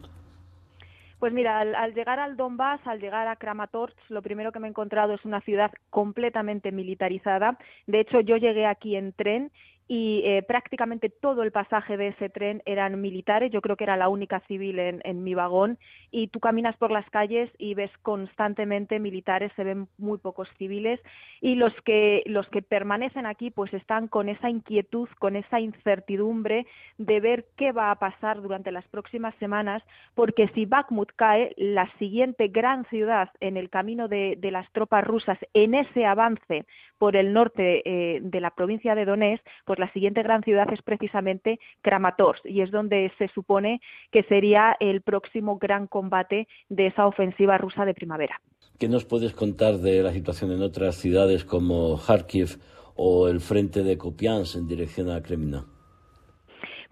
[1.22, 4.70] Pues mira, al, llegar al Donbass, al llegar a Kramatorsk, lo primero que me he
[4.70, 7.56] encontrado es una ciudad completamente militarizada.
[7.86, 9.52] De hecho, yo llegué aquí en tren
[9.94, 13.98] y eh, prácticamente todo el pasaje de ese tren eran militares, yo creo que era
[13.98, 15.76] la única civil en, mi vagón,
[16.10, 20.98] y tú caminas por las calles y ves constantemente militares, se ven muy pocos civiles,
[21.42, 26.66] y los que, los que permanecen aquí pues están con esa inquietud, con esa incertidumbre
[26.96, 29.82] de ver qué va a pasar durante las próximas semanas,
[30.14, 35.38] porque si Bakhmut cae, la siguiente gran ciudad en el camino de, las tropas rusas
[35.52, 36.64] en ese avance
[36.96, 40.80] por el norte eh, de la provincia de Donetsk, pues la siguiente gran ciudad es
[40.80, 43.80] precisamente Kramatorsk y es donde se supone
[44.12, 48.40] que sería el próximo gran combate de esa ofensiva rusa de primavera.
[48.78, 52.60] ¿Qué nos puedes contar de la situación en otras ciudades como Kharkiv
[52.94, 55.66] o el frente de Kupiansk en dirección a Kremina?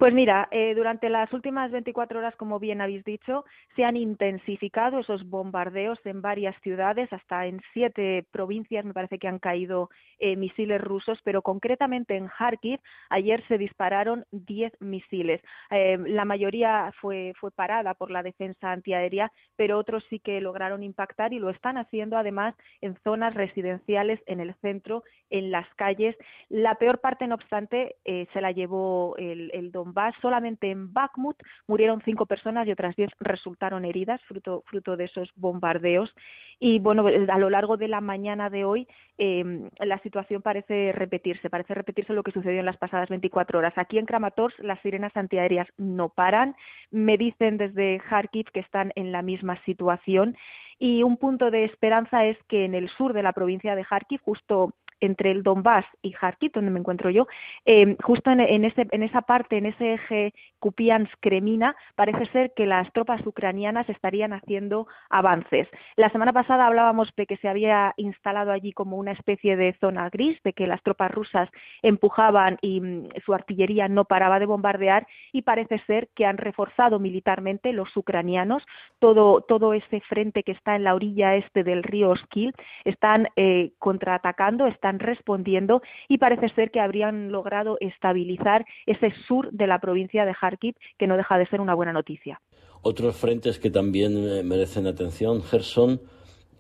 [0.01, 3.45] Pues mira, eh, durante las últimas 24 horas, como bien habéis dicho,
[3.77, 9.29] se han intensificado esos bombardeos en varias ciudades, hasta en siete provincias me parece que
[9.29, 15.43] han caído eh, misiles rusos, pero concretamente en Kharkiv ayer se dispararon 10 misiles.
[15.71, 20.83] Eh, la mayoría fue, fue parada por la defensa antiaérea, pero otros sí que lograron
[20.83, 26.17] impactar y lo están haciendo además en zonas residenciales, en el centro, en las calles.
[26.49, 29.71] La peor parte, no obstante, se la llevó el, el
[30.21, 35.31] solamente en Bakhmut murieron cinco personas y otras diez resultaron heridas fruto, fruto de esos
[35.37, 36.15] bombardeos.
[36.59, 41.49] Y bueno, a lo largo de la mañana de hoy em, la situación parece repetirse,
[41.49, 43.73] parece repetirse lo que sucedió en las pasadas 24 horas.
[43.77, 46.55] Aquí en Kramatorsk las sirenas antiaéreas no paran.
[46.91, 50.37] Me dicen desde Kharkiv que están en la misma situación.
[50.83, 54.21] Y un punto de esperanza es que en el sur de la provincia de Kharkiv,
[54.23, 57.27] justo entre el Donbass y Kharkiv, donde me encuentro yo,
[57.65, 62.93] eh, justo en, ese, en, esa parte, en ese eje Kupiansk-Kremina, parece ser que las
[62.93, 65.69] tropas ucranianas estarían haciendo avances.
[65.97, 70.09] La semana pasada hablábamos de que se había instalado allí como una especie de zona
[70.11, 71.49] gris, de que las tropas rusas
[71.83, 76.99] empujaban y mm, su artillería no paraba de bombardear y parece ser que han reforzado
[76.99, 78.63] militarmente los ucranianos
[78.99, 82.53] todo, todo ese frente que está en la orilla este del río Oskil,
[82.85, 89.67] están eh, contraatacando, están respondiendo y parece ser que habrían logrado estabilizar ese sur de
[89.67, 92.41] la provincia de Kharkiv, que no deja de ser una buena noticia.
[92.83, 96.01] Otros frentes que también eh, merecen atención, Gerson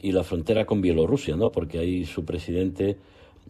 [0.01, 1.51] y la frontera con Bielorrusia, ¿no?
[1.51, 2.97] Porque ahí su presidente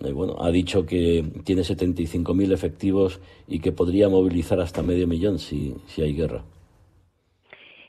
[0.00, 5.38] eh, bueno, ha dicho que tiene 75.000 efectivos y que podría movilizar hasta medio millón
[5.38, 6.42] si, si hay guerra.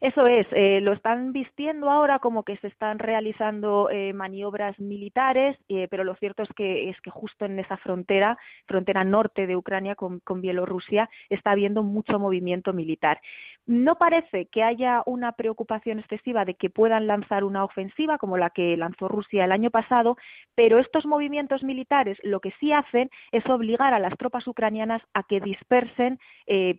[0.01, 5.55] Eso es, eh, lo están vistiendo ahora como que se están realizando eh, maniobras militares,
[5.69, 8.35] eh, pero lo cierto es que es que justo en esa frontera,
[8.65, 13.21] frontera norte de Ucrania con, Bielorrusia, está habiendo mucho movimiento militar.
[13.67, 18.49] No parece que haya una preocupación excesiva de que puedan lanzar una ofensiva como la
[18.49, 20.17] que lanzó Rusia el año pasado,
[20.55, 25.21] pero estos movimientos militares lo que sí hacen es obligar a las tropas ucranianas a
[25.21, 26.17] que dispersen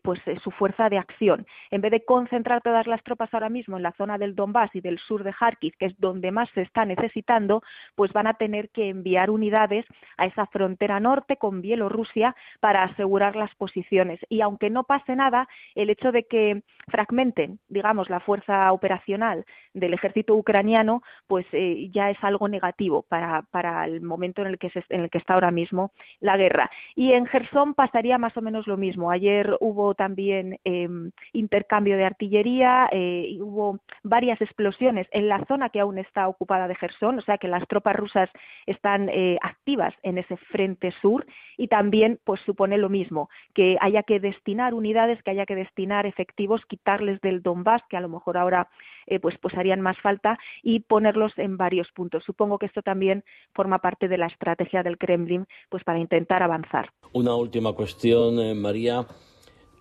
[0.03, 1.47] pues su fuerza de acción.
[1.71, 4.81] En vez de concentrar todas las tropas ahora mismo en la zona del Donbass y
[4.81, 7.63] del sur de Kharkiv, que es donde más se está necesitando,
[7.95, 9.85] pues van a tener que enviar unidades
[10.17, 14.19] a esa frontera norte con Bielorrusia para asegurar las posiciones.
[14.31, 19.45] Y aunque no pase nada, el hecho de que fragmenten, digamos, la fuerza operacional
[19.75, 23.45] del ejército ucraniano, pues eh, ya es algo negativo para,
[23.85, 26.71] el momento en el, que se, en el que está ahora mismo la guerra.
[26.95, 29.11] Y en Gerson pasaría más o menos lo mismo.
[29.11, 32.89] Ayer hubo también em, intercambio de artillería,
[33.29, 37.39] y hubo varias explosiones en la zona que aún está ocupada de Gerson, o sea
[37.39, 38.31] que las tropas rusas
[38.67, 44.03] están eh, activas en ese frente sur y también pues supone lo mismo, que haya
[44.03, 48.37] que destinar unidades, que haya que destinar efectivos, quitarles del Donbass, que a lo mejor
[48.37, 48.69] ahora
[49.07, 52.25] eh, pues, pues harían más falta, y ponerlos en varios puntos.
[52.25, 56.91] Supongo que esto también forma parte de la estrategia del Kremlin pues para intentar avanzar.
[57.13, 59.07] Una última cuestión, María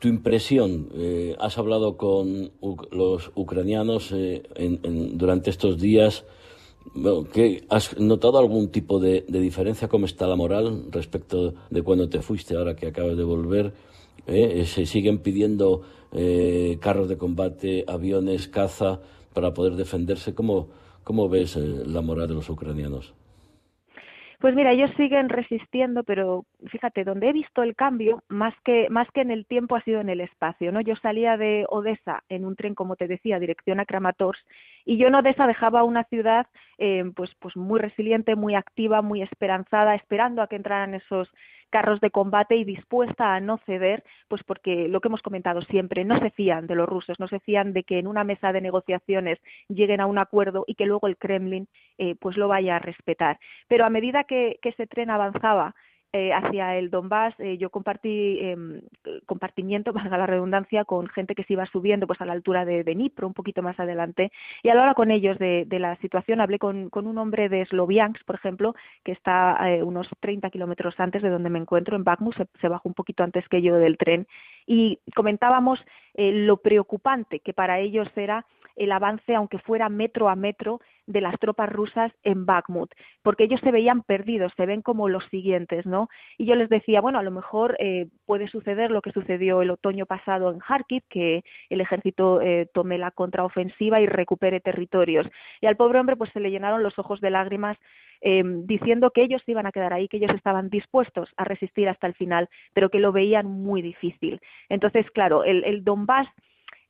[0.01, 2.51] tu impresión, eh, has hablado con
[2.91, 4.41] los ucranianos eh,
[5.13, 6.25] durante estos días,
[7.69, 9.87] ¿has notado algún tipo de, diferencia?
[9.87, 13.73] ¿Cómo está la moral respecto de cuando te fuiste, ahora que acabas de volver?
[14.25, 15.83] Eh, ¿Se siguen pidiendo
[16.79, 19.01] carros de combate, aviones, caza
[19.33, 20.33] para poder defenderse?
[20.33, 20.69] ¿Cómo,
[21.03, 23.13] cómo ves la moral de los ucranianos?
[24.41, 29.07] Pues mira, ellos siguen resistiendo, pero fíjate, donde he visto el cambio, más que, más
[29.11, 30.71] que en el tiempo, ha sido en el espacio.
[30.71, 30.81] ¿no?
[30.81, 34.43] Yo salía de Odessa en un tren, como te decía, dirección a Kramatorsk,
[34.83, 36.47] y yo en Odessa dejaba una ciudad
[36.79, 41.29] eh, pues, pues muy resiliente, muy activa, muy esperanzada, esperando a que entraran esos
[41.71, 46.05] carros de combate y dispuesta a no ceder, pues porque lo que hemos comentado siempre,
[46.05, 48.61] no se fían de los rusos, no se fían de que en una mesa de
[48.61, 52.79] negociaciones lleguen a un acuerdo y que luego el Kremlin eh, pues lo vaya a
[52.79, 53.39] respetar.
[53.67, 55.73] Pero a medida que, que ese tren avanzaba
[56.13, 58.57] eh, hacia el Donbass, eh, yo compartí eh,
[59.25, 62.83] compartimiento, valga la redundancia, con gente que se iba subiendo pues a la altura de,
[62.83, 64.29] Dnipro, un poquito más adelante,
[64.61, 68.25] y a la hora con ellos de, la situación hablé con, un hombre de Sloviansk,
[68.25, 72.35] por ejemplo, que está eh, unos 30 kilómetros antes de donde me encuentro, en Bakhmut,
[72.59, 74.27] se, bajó un poquito antes que yo del tren,
[74.67, 75.83] y comentábamos
[76.15, 78.45] lo preocupante que para ellos era
[78.75, 82.91] el avance, aunque fuera metro a metro, de las tropas rusas en Bakhmut,
[83.21, 86.09] porque ellos se veían perdidos, se ven como los siguientes, ¿no?
[86.37, 89.71] Y yo les decía, bueno, a lo mejor eh, puede suceder lo que sucedió el
[89.71, 95.27] otoño pasado en Kharkiv, que el ejército eh, tome la contraofensiva y recupere territorios.
[95.59, 97.77] Y al pobre hombre pues se le llenaron los ojos de lágrimas
[98.21, 102.07] em, diciendo que ellos iban a quedar ahí, que ellos estaban dispuestos a resistir hasta
[102.07, 104.39] el final, pero que lo veían muy difícil.
[104.69, 106.27] Entonces, claro, el, el Donbass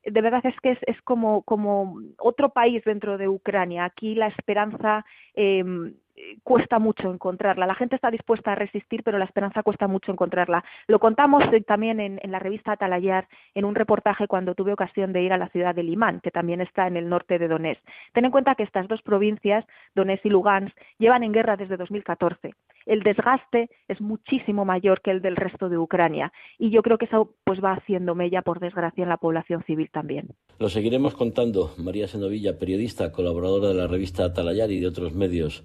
[0.04, 1.44] de verdad es que es, es como,
[2.18, 3.84] otro país dentro de Ucrania.
[3.84, 5.64] Aquí la esperanza eh,
[6.42, 7.66] cuesta mucho encontrarla.
[7.66, 10.64] La gente está dispuesta a resistir, pero la esperanza cuesta mucho encontrarla.
[10.86, 15.32] Lo contamos también en, la revista Atalayar en un reportaje cuando tuve ocasión de ir
[15.32, 17.82] a la ciudad de Limán, que también está en el norte de Donetsk.
[18.12, 22.54] Ten en cuenta que estas dos provincias, Donetsk y Lugansk, llevan en guerra desde 2014.
[22.86, 27.06] El desgaste es muchísimo mayor que el del resto de Ucrania y yo creo que
[27.06, 30.28] eso pues va haciendo mella, por desgracia, en la población civil también.
[30.58, 31.72] Lo seguiremos contando.
[31.78, 35.64] María Senovilla, periodista, colaboradora de la revista Atalayar y de otros medios.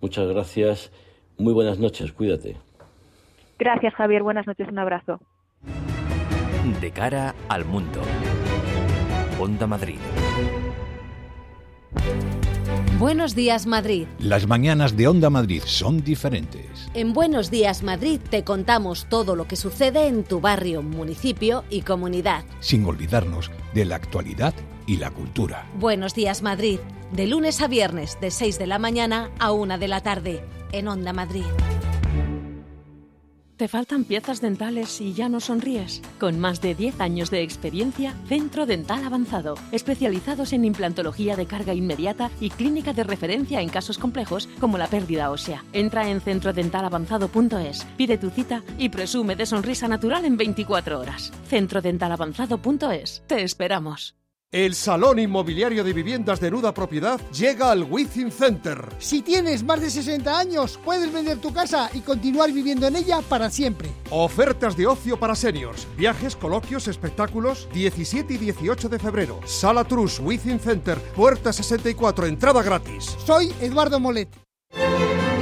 [0.00, 0.92] Muchas gracias.
[1.38, 2.12] Muy buenas noches.
[2.12, 2.56] Cuídate.
[3.58, 4.22] Gracias, Javier.
[4.22, 4.68] Buenas noches.
[4.68, 5.20] Un abrazo.
[6.80, 8.00] De cara al mundo.
[9.40, 9.98] Onda Madrid.
[13.02, 14.06] Buenos días Madrid.
[14.20, 16.88] Las mañanas de Onda Madrid son diferentes.
[16.94, 21.80] En Buenos días Madrid te contamos todo lo que sucede en tu barrio, municipio y
[21.80, 22.44] comunidad.
[22.60, 24.54] Sin olvidarnos de la actualidad
[24.86, 25.66] y la cultura.
[25.80, 26.78] Buenos días Madrid,
[27.10, 30.86] de lunes a viernes de 6 de la mañana a 1 de la tarde, en
[30.86, 31.42] Onda Madrid.
[33.62, 36.02] ¿Te faltan piezas dentales y ya no sonríes?
[36.18, 41.72] Con más de 10 años de experiencia, Centro Dental Avanzado, especializados en implantología de carga
[41.72, 45.64] inmediata y clínica de referencia en casos complejos como la pérdida ósea.
[45.72, 51.32] Entra en centrodentalavanzado.es, pide tu cita y presume de sonrisa natural en 24 horas.
[51.46, 53.22] Centrodentalavanzado.es.
[53.28, 54.21] Te esperamos.
[54.52, 58.86] El Salón Inmobiliario de Viviendas de Nuda Propiedad llega al Within Center.
[58.98, 63.22] Si tienes más de 60 años, puedes vender tu casa y continuar viviendo en ella
[63.30, 63.88] para siempre.
[64.10, 69.40] Ofertas de ocio para seniors, viajes, coloquios, espectáculos, 17 y 18 de febrero.
[69.46, 73.16] Sala Trus, Within Center, puerta 64, entrada gratis.
[73.24, 74.28] Soy Eduardo Molet.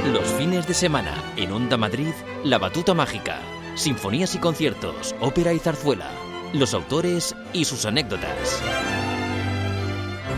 [0.05, 2.13] Los fines de semana, en Onda Madrid,
[2.45, 3.41] La Batuta Mágica.
[3.75, 6.09] Sinfonías y conciertos, ópera y zarzuela.
[6.53, 8.61] Los autores y sus anécdotas.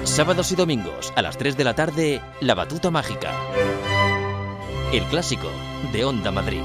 [0.03, 3.31] Sábados y domingos a las 3 de la tarde, La Batuta Mágica.
[4.93, 5.47] El clásico
[5.91, 6.61] de Onda Madrid.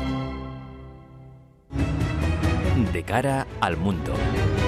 [2.92, 4.12] De cara al mundo,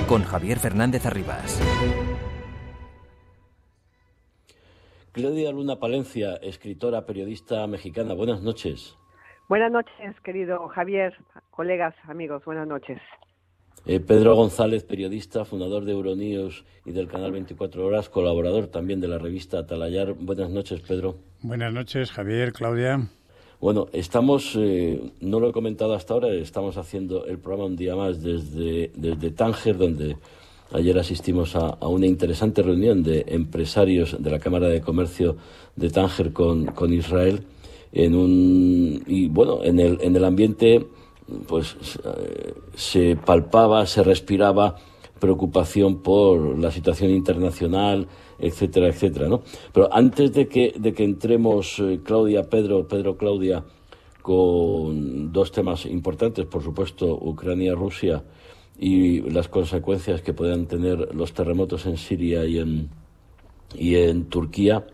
[0.08, 1.60] con Javier Fernández Arribas.
[5.12, 8.14] Claudia Luna Palencia, escritora, periodista mexicana.
[8.14, 8.96] Buenas noches.
[9.46, 11.18] Buenas noches, querido Javier,
[11.50, 12.98] colegas, amigos, buenas noches.
[13.86, 19.08] Eh, Pedro González, periodista, fundador de Euronews y del canal 24 Horas, colaborador también de
[19.08, 20.14] la revista Atalayar.
[20.14, 21.16] Buenas noches, Pedro.
[21.40, 23.08] Buenas noches, Javier, Claudia.
[23.60, 27.96] Bueno, estamos, eh, no lo he comentado hasta ahora, estamos haciendo el programa un día
[27.96, 30.16] más desde, desde Tánger, donde
[30.72, 35.36] ayer asistimos a, una interesante reunión de empresarios de la Cámara de Comercio
[35.76, 37.44] de Tánger con, con Israel.
[37.92, 40.86] En un, y bueno, en el, en el ambiente
[41.46, 41.76] pues
[42.74, 44.76] se palpaba, se respiraba
[45.20, 48.08] preocupación por la situación internacional,
[48.38, 49.42] etcétera, etcétera, ¿no?
[49.72, 53.64] Pero antes de que, de que entremos, eh, Claudia, Pedro, Pedro, Claudia,
[54.22, 58.24] con dos temas importantes, por supuesto, Ucrania, Rusia
[58.78, 62.90] y las consecuencias que puedan tener los terremotos en Siria y en,
[63.74, 64.86] y en Turquía,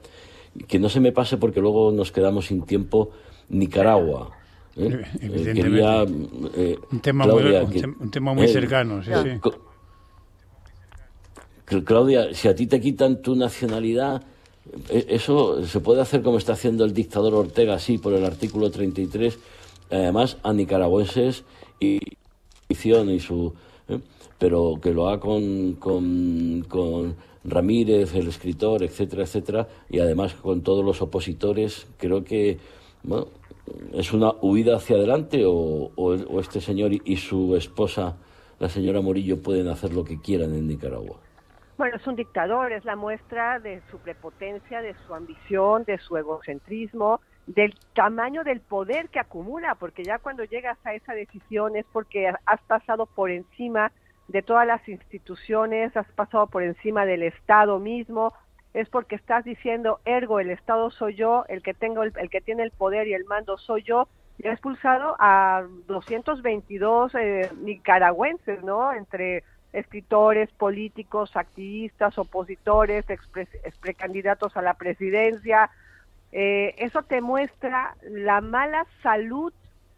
[0.66, 3.11] que no se me pase porque luego nos quedamos sin tiempo
[3.49, 4.32] Nicaragua.
[4.76, 5.04] ¿Eh?
[5.20, 6.12] Evidentemente.
[6.56, 7.26] Eh, un, tema
[8.34, 9.10] muy, cercano, sí,
[11.84, 14.22] Claudia, si a ti te quitan tu nacionalidad,
[14.88, 18.70] eh, eso se puede hacer como está haciendo el dictador Ortega, sí, por el artículo
[18.70, 19.38] 33,
[19.90, 21.44] además a nicaragüenses
[21.80, 21.98] y,
[22.68, 23.52] y su...
[24.38, 30.62] pero que lo haga con, con, con Ramírez, el escritor, etcétera, etcétera, y además con
[30.62, 32.58] todos los opositores, creo que,
[33.02, 33.28] bueno,
[33.92, 35.90] ¿Es una huida hacia adelante o,
[36.40, 38.16] este señor y, su esposa,
[38.58, 41.18] la señora Morillo, pueden hacer lo que quieran en Nicaragua?
[41.78, 46.16] Bueno, es un dictador, es la muestra de su prepotencia, de su ambición, de su
[46.16, 51.84] egocentrismo, del tamaño del poder que acumula, porque ya cuando llegas a esa decisión es
[51.92, 53.92] porque has pasado por encima
[54.28, 58.32] de todas las instituciones, has pasado por encima del Estado mismo,
[58.76, 62.62] es porque estás diciendo, ergo, el Estado soy yo, el que tengo el, que tiene
[62.62, 64.06] el poder y el mando soy yo,
[64.36, 68.92] y ha expulsado a 222 eh, nicaragüenses, ¿no?
[68.92, 73.06] Entre escritores, políticos, activistas, opositores,
[73.80, 75.70] precandidatos a la presidencia.
[76.32, 79.54] Eh, eso te muestra la mala salud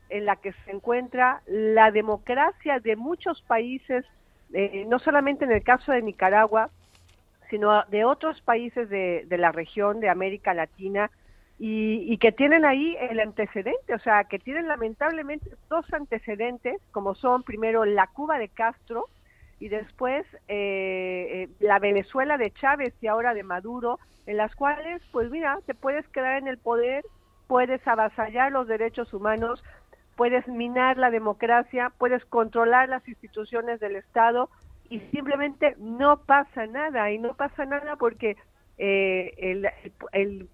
[0.08, 4.04] en la que se encuentra la democracia de muchos países,
[4.52, 6.70] eh, no solamente en el caso de Nicaragua,
[7.50, 11.10] sino de otros países de, la región de América Latina
[11.58, 17.42] y, que tienen ahí el antecedente, o sea, que tienen lamentablemente dos antecedentes, como son
[17.42, 19.06] primero la Cuba de Castro
[19.58, 25.02] y después eh, eh, la Venezuela de Chávez y ahora de Maduro, en las cuales,
[25.10, 27.04] pues mira, te puedes quedar en el poder,
[27.48, 29.64] puedes avasallar los derechos humanos,
[30.16, 34.48] puedes minar la democracia, puedes controlar las instituciones del Estado
[34.90, 38.36] y simplemente no pasa nada y no pasa nada porque
[38.78, 39.68] eh, el,
[40.12, 40.48] el,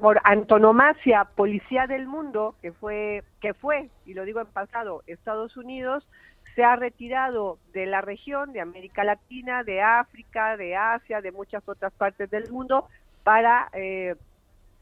[0.00, 5.56] por antonomasia policía del mundo que fue que fue y lo digo en pasado Estados
[5.56, 6.06] Unidos
[6.54, 11.68] se ha retirado de la región de América Latina de África de Asia de muchas
[11.68, 12.88] otras partes del mundo
[13.22, 14.16] para eh,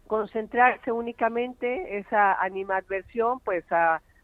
[0.07, 3.65] concentrarse únicamente esa animadversión pues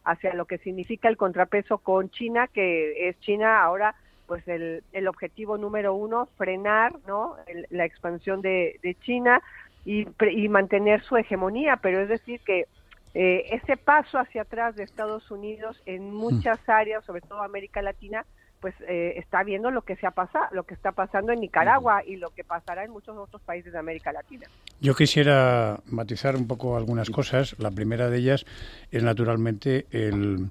[0.04, 3.94] hacia lo que significa el contrapeso con China que es China ahora
[4.28, 7.34] pues el, el objetivo número uno, frenar ¿no?
[7.70, 9.42] la expansión de, de China
[9.86, 12.66] y, y, mantener su hegemonía, pero es decir que
[13.14, 18.26] eh, ese paso hacia atrás de Estados Unidos en muchas áreas, sobre todo América Latina,
[18.60, 22.02] pues eh, está viendo lo que se ha pasado, lo que está pasando en Nicaragua
[22.04, 24.46] y lo que pasará en muchos otros países de América Latina.
[24.80, 27.58] Yo quisiera matizar un poco algunas cosas.
[27.58, 28.44] La primera de ellas
[28.90, 30.50] es naturalmente el,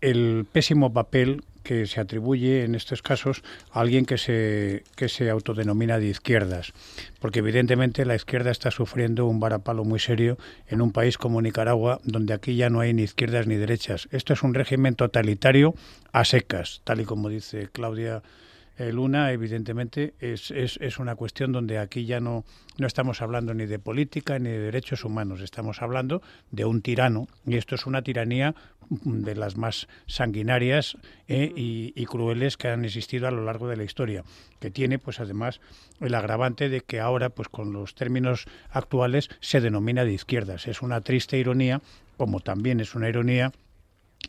[0.00, 3.42] el pésimo papel que se atribuye en estos casos
[3.72, 6.72] a alguien que se, que se autodenomina de izquierdas,
[7.18, 10.38] porque evidentemente la izquierda está sufriendo un varapalo muy serio
[10.68, 14.06] en un país como Nicaragua, donde aquí ya no hay ni izquierdas ni derechas.
[14.12, 15.74] Esto es un régimen totalitario
[16.12, 18.22] a secas, tal y como dice Claudia
[18.78, 22.44] eh, Luna, evidentemente, es, es, es, una cuestión donde aquí ya no,
[22.78, 27.26] no estamos hablando ni de política ni de derechos humanos, estamos hablando de un tirano,
[27.46, 28.54] y esto es una tiranía
[28.88, 30.96] de las más sanguinarias
[31.26, 34.24] eh, y, y, crueles que han existido a lo largo de la historia,
[34.60, 35.60] que tiene, pues además,
[36.00, 40.68] el agravante de que ahora, pues con los términos actuales, se denomina de izquierdas.
[40.68, 41.80] Es una triste ironía,
[42.16, 43.52] como también es una ironía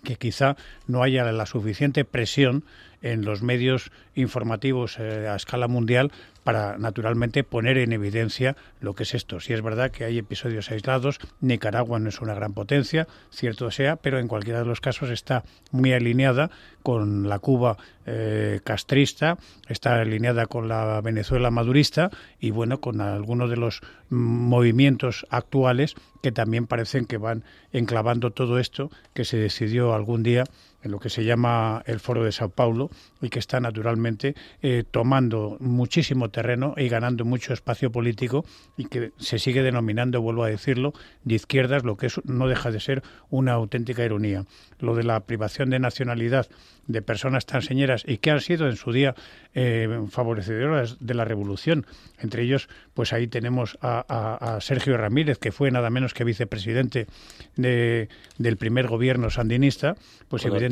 [0.04, 0.56] que quizá
[0.88, 2.64] no haya la suficiente presión
[3.02, 6.12] en los medios informativos eh, a escala mundial
[6.48, 9.42] para naturalmente poner en evidencia lo que es esto.
[9.42, 13.98] Si es verdad que hay episodios aislados, Nicaragua no es una gran potencia, cierto sea,
[13.98, 16.50] pero en cualquiera de los casos está muy alineada
[16.84, 17.76] con la Cuba
[18.06, 19.38] eh, castrista,
[19.68, 26.32] está alineada con la Venezuela madurista y bueno, con algunos de los movimientos actuales que
[26.32, 27.44] también parecen que van
[27.74, 30.46] enclavando todo esto que se decidió algún día
[30.84, 32.90] en lo que se llama el Foro de Sao Paulo
[33.22, 38.46] y que está naturalmente eh, tomando muchísimo terreno y ganando mucho espacio político
[38.78, 42.72] y que se sigue denominando, vuelvo a decirlo, de izquierdas, lo que es, no deja
[42.72, 44.46] de ser una auténtica ironía.
[44.80, 46.48] Lo de la privación de nacionalidad
[46.86, 49.16] de personas tan señeras y que han sido en su día
[49.54, 51.86] eh, favorecedoras de la revolución.
[52.20, 57.08] Entre ellos, pues ahí tenemos a, Sergio Ramírez, que fue nada menos que vicepresidente
[57.56, 59.96] de, del primer gobierno sandinista,
[60.30, 60.67] pues evidentemente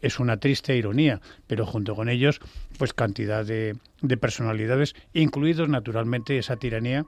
[0.00, 2.40] es una triste ironía, pero junto con ellos,
[2.78, 7.04] pues cantidad de, de personalidades, incluidos naturalmente esa tiranía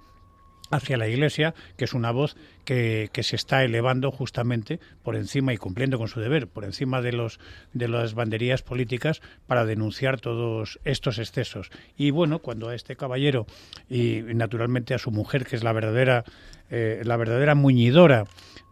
[0.70, 5.52] hacia la Iglesia, que es una voz que, que, se está elevando justamente por encima
[5.52, 7.38] y cumpliendo con su deber, por encima de los
[7.72, 11.70] de las banderías políticas para denunciar todos estos excesos.
[11.96, 13.46] Y bueno, cuando a este caballero
[13.88, 16.24] y naturalmente a su mujer, que es la verdadera
[16.68, 18.24] eh, la verdadera muñidora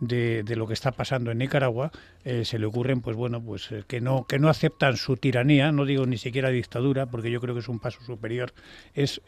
[0.07, 1.91] de, lo que está pasando en Nicaragua,
[2.25, 5.73] eh, se le ocurren, pues bueno, pues eh, que no que no aceptan su tiranía,
[5.73, 8.53] no digo ni siquiera dictadura, porque yo creo que es un paso superior,
[8.95, 9.21] es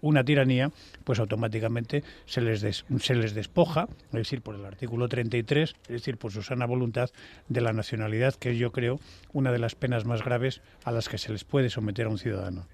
[0.00, 0.70] una tiranía,
[1.04, 6.16] pues automáticamente se les se les despoja, es decir, por el artículo 33, es decir,
[6.16, 7.10] por su sana voluntad
[7.48, 9.00] de la nacionalidad, que es yo creo
[9.32, 12.18] una de las penas más graves a las que se les puede someter a un
[12.18, 12.66] ciudadano.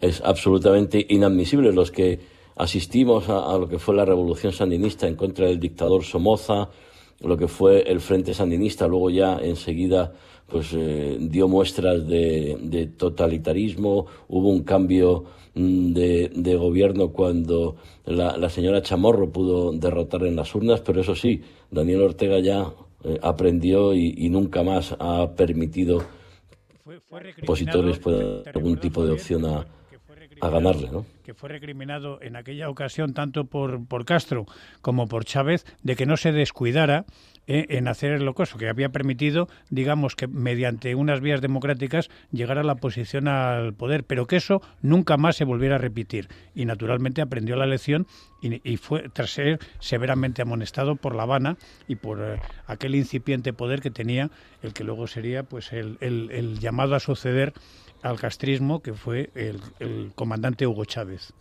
[0.00, 2.18] Es absolutamente inadmisible los que
[2.60, 6.68] asistimos a, lo que fue la revolución sandinista en contra del dictador Somoza,
[7.20, 10.12] lo que fue el Frente Sandinista, luego ya enseguida
[10.46, 18.82] pues eh, dio muestras de, totalitarismo, hubo un cambio mm, de, gobierno cuando la, señora
[18.82, 21.40] Chamorro pudo derrotar en las urnas, pero eso sí,
[21.70, 22.72] Daniel Ortega ya
[23.04, 26.02] eh, aprendió y, nunca más ha permitido
[26.84, 29.66] que opositores puedan algún tipo de opción a,
[30.40, 31.06] a ganarle, ¿no?
[31.24, 34.46] Que fue recriminado en aquella ocasión tanto por, por Castro
[34.80, 37.04] como por Chávez de que no se descuidara
[37.46, 42.60] eh, en hacer el locoso, que había permitido, digamos, que mediante unas vías democráticas llegara
[42.60, 46.28] a la posición al poder, pero que eso nunca más se volviera a repetir.
[46.54, 48.06] Y naturalmente aprendió la lección
[48.40, 51.56] y, fue, tras ser severamente amonestado por La Habana
[51.88, 54.30] y por eh, aquel incipiente poder que tenía,
[54.62, 57.52] el que luego sería pues el, el, llamado a suceder
[58.02, 61.32] al castrismo, que fue el, el comandante Hugo Chávez.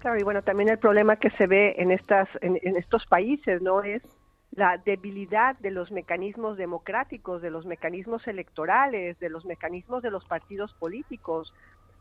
[0.00, 3.62] Claro, y bueno, también el problema que se ve en, estas, en, en estos países,
[3.62, 3.82] ¿no?
[3.82, 4.02] Es
[4.50, 10.24] la debilidad de los mecanismos democráticos, de los mecanismos electorales, de los mecanismos de los
[10.26, 11.54] partidos políticos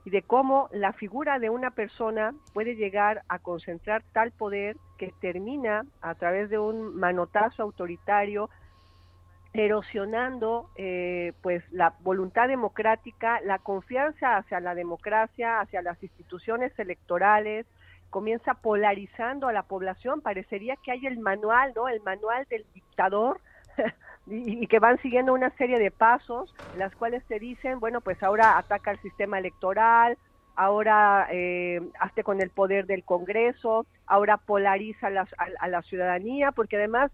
[0.03, 5.13] y de cómo la figura de una persona puede llegar a concentrar tal poder que
[5.22, 8.49] termina a través de un manotazo autoritario
[9.54, 17.66] erosionando eh, pues la voluntad democrática, la confianza hacia la democracia, hacia las instituciones electorales,
[18.10, 21.89] comienza polarizando a la población, parecería que hay el manual, ¿no?
[21.89, 23.39] El manual del dictador
[24.28, 28.58] y, que van siguiendo una serie de pasos, las cuales te dicen, bueno, pues ahora
[28.58, 30.18] ataca el sistema electoral,
[30.56, 37.12] ahora eh, hazte con el poder del Congreso, ahora polariza a, la ciudadanía, porque además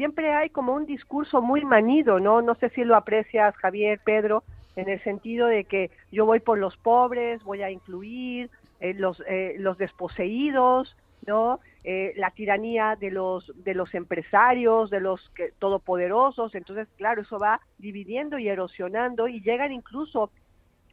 [0.00, 2.40] siempre hay como un discurso muy manido, ¿no?
[2.40, 4.44] No sé si lo aprecias, Javier, Pedro,
[4.74, 8.48] en el sentido de que yo voy por los pobres, voy a incluir,
[8.80, 10.96] eh, los, eh, los desposeídos,
[11.26, 11.60] ¿no?
[11.84, 16.54] Eh, la tiranía de los, de los empresarios, de los que, todopoderosos.
[16.54, 20.30] Entonces, claro, eso va dividiendo y erosionando y llegan incluso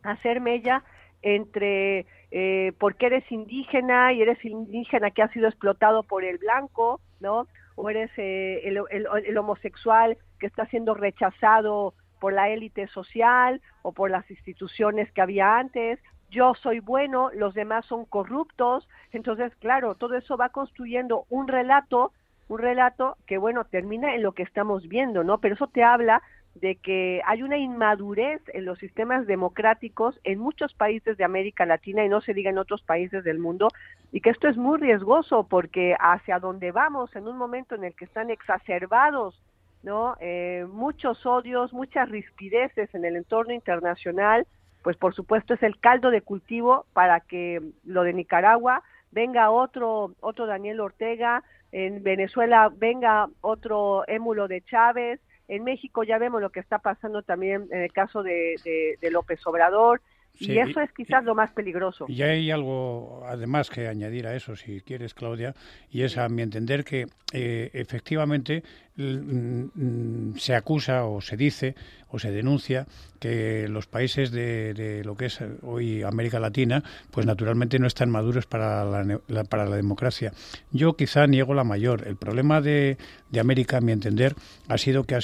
[0.04, 0.84] a hacer mella
[1.22, 7.00] entre eh, porque eres indígena y eres indígena que ha sido explotado por el blanco,
[7.22, 7.48] ¿no?
[7.78, 13.94] O eres el, el, el homosexual que está siendo rechazado por la élite social o
[13.94, 16.00] por las instituciones que había antes,
[16.30, 22.12] yo soy bueno, los demás son corruptos, entonces claro, todo eso va construyendo un relato,
[22.50, 25.40] un relato que bueno, termina en lo que estamos viendo, ¿no?
[25.40, 26.22] Pero eso te habla
[26.60, 32.04] de que hay una inmadurez en los sistemas democráticos en muchos países de América Latina
[32.06, 33.70] y no se diga en otros países del mundo,
[34.12, 37.94] y que esto es muy riesgoso porque hacia donde vamos en un momento en el
[37.94, 39.40] que están exacerbados
[39.84, 40.16] ¿no?
[40.20, 44.46] Eh, muchos odios, muchas rispideces en el entorno internacional,
[44.84, 50.12] pues por supuesto es el caldo de cultivo para que lo de Nicaragua venga otro
[50.20, 56.50] otro Daniel Ortega, en Venezuela venga otro émulo de Chávez, en México ya vemos lo
[56.50, 58.56] que está pasando también en el caso de,
[59.00, 60.02] de, López Obrador,
[60.40, 62.06] y eso es quizás lo más peligroso.
[62.08, 65.56] Y hay algo, además, que añadir a eso, si quieres, Claudia,
[65.90, 68.64] y es a mi entender que eh, efectivamente
[68.98, 71.76] se acusa o se dice
[72.10, 72.88] o se denuncia
[73.20, 78.48] que los países de, lo que es hoy América Latina, pues naturalmente no están maduros
[78.48, 80.34] para la, para la democracia.
[80.72, 82.08] Yo quizá niego la mayor.
[82.08, 82.98] El problema de,
[83.30, 84.36] de América, a mi entender,
[84.68, 85.20] ha sido que ha,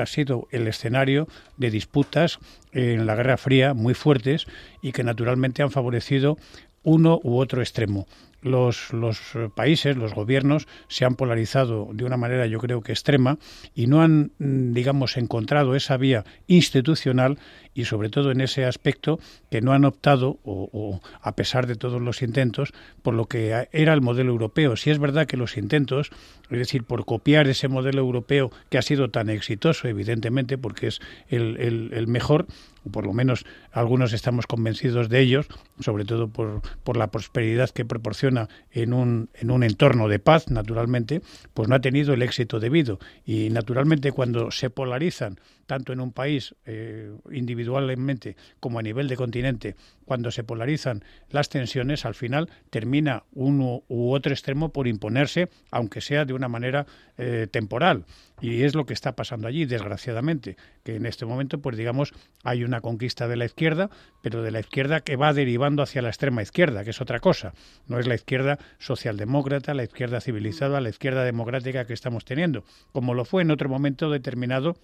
[0.00, 2.38] ha sido el escenario de disputas
[2.72, 4.46] en la Guerra Fría muy fuertes
[4.80, 6.38] y que naturalmente han favorecido
[6.82, 8.06] uno u otro extremo
[8.42, 9.20] los, los
[9.54, 13.38] países, los gobiernos, se han polarizado de una manera yo creo que extrema
[13.74, 17.38] y no han, mm, digamos, encontrado esa vía institucional
[17.74, 19.20] y sobre todo en ese aspecto
[19.50, 22.72] que no han optado, o, a pesar de todos los intentos,
[23.02, 24.76] por lo que era el modelo europeo.
[24.76, 26.10] Si es verdad que los intentos,
[26.50, 31.00] es decir, por copiar ese modelo europeo que ha sido tan exitoso, evidentemente, porque es
[31.28, 32.46] el, el, el mejor,
[32.88, 35.48] por lo menos algunos estamos convencidos de ellos,
[35.80, 40.50] sobre todo por, por la prosperidad que proporciona en un, en un entorno de paz,
[40.50, 41.22] naturalmente,
[41.54, 42.98] pues no ha tenido el éxito debido.
[43.24, 49.16] Y naturalmente cuando se polarizan tanto en un país eh, individualmente como a nivel de
[49.16, 55.50] continente, cuando se polarizan las tensiones, al final termina uno u otro extremo por imponerse,
[55.70, 56.86] aunque sea de una manera
[57.18, 58.06] eh, temporal.
[58.40, 62.14] Y es lo que está pasando allí, desgraciadamente, que en este momento, pues digamos,
[62.44, 63.90] hay una conquista de la izquierda,
[64.22, 67.52] pero de la izquierda que va derivando hacia la extrema izquierda, que es otra cosa.
[67.86, 73.12] No es la izquierda socialdemócrata, la izquierda civilizada, la izquierda democrática que estamos teniendo, como
[73.12, 74.76] lo fue en otro momento determinado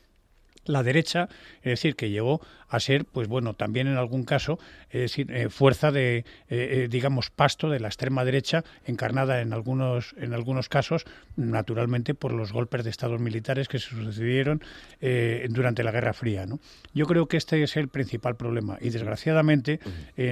[0.67, 4.59] la derecha, es decir, que llegó a ser, pues bueno, también en algún caso,
[4.91, 9.53] es decir, eh, fuerza de, eh, eh, digamos, pasto de la extrema derecha, encarnada en
[9.53, 11.05] algunos, en algunos casos,
[11.37, 14.63] naturalmente, por los golpes de estados militares que se sucedieron
[15.51, 16.47] durante la Guerra Fría.
[16.47, 16.59] ¿no?
[16.95, 19.81] Yo creo que este es el principal problema y, desgraciadamente,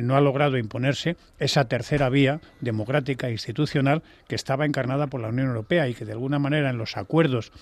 [0.02, 5.28] no ha logrado imponerse esa tercera vía democrática e institucional que estaba encarnada por la
[5.28, 7.52] Unión Europea y que, de alguna manera, en los acuerdos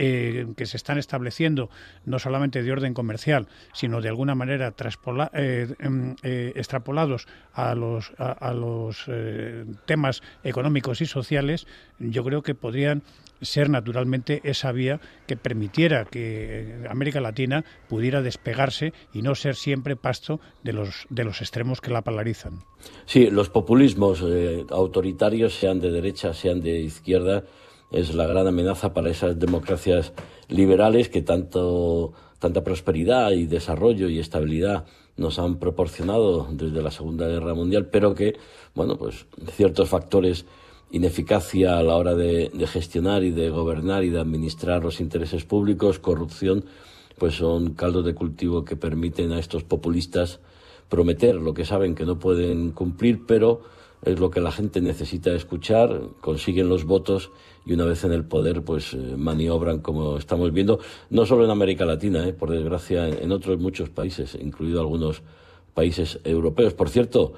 [0.00, 1.70] eh, que se están estableciendo,
[2.04, 4.72] no solamente de orden comercial, sino de alguna manera
[5.34, 9.10] eh, em, eh, extrapolados a los, a los
[9.86, 11.66] temas económicos y sociales,
[11.98, 13.02] yo creo que podrían
[13.40, 19.96] ser naturalmente esa vía que permitiera que América Latina pudiera despegarse y no ser siempre
[19.96, 22.60] pasto de los, de los extremos que la polarizan.
[23.06, 27.44] Sí, los populismos eh, autoritarios, sean de derecha, sean de izquierda,
[27.90, 30.12] es la gran amenaza para esas democracias
[30.48, 34.84] liberales que tanto, tanta prosperidad y desarrollo y estabilidad
[35.16, 38.36] nos han proporcionado desde la Segunda Guerra Mundial, pero que,
[38.74, 39.26] bueno, pues
[39.56, 40.46] ciertos factores
[40.90, 45.98] ineficacia a la hora de, gestionar y de gobernar y de administrar los intereses públicos,
[45.98, 46.64] corrupción,
[47.18, 50.40] pues son caldos de cultivo que permiten a estos populistas
[50.88, 53.62] prometer lo que saben que no pueden cumplir, pero
[54.02, 57.30] es lo que la gente necesita escuchar, consiguen los votos
[57.66, 60.80] y una vez en el poder, pues eh, maniobran como estamos viendo,
[61.10, 65.22] no solo en América Latina, eh, por desgracia, en otros muchos países, incluido algunos
[65.74, 66.74] países europeos.
[66.74, 67.34] Por cierto,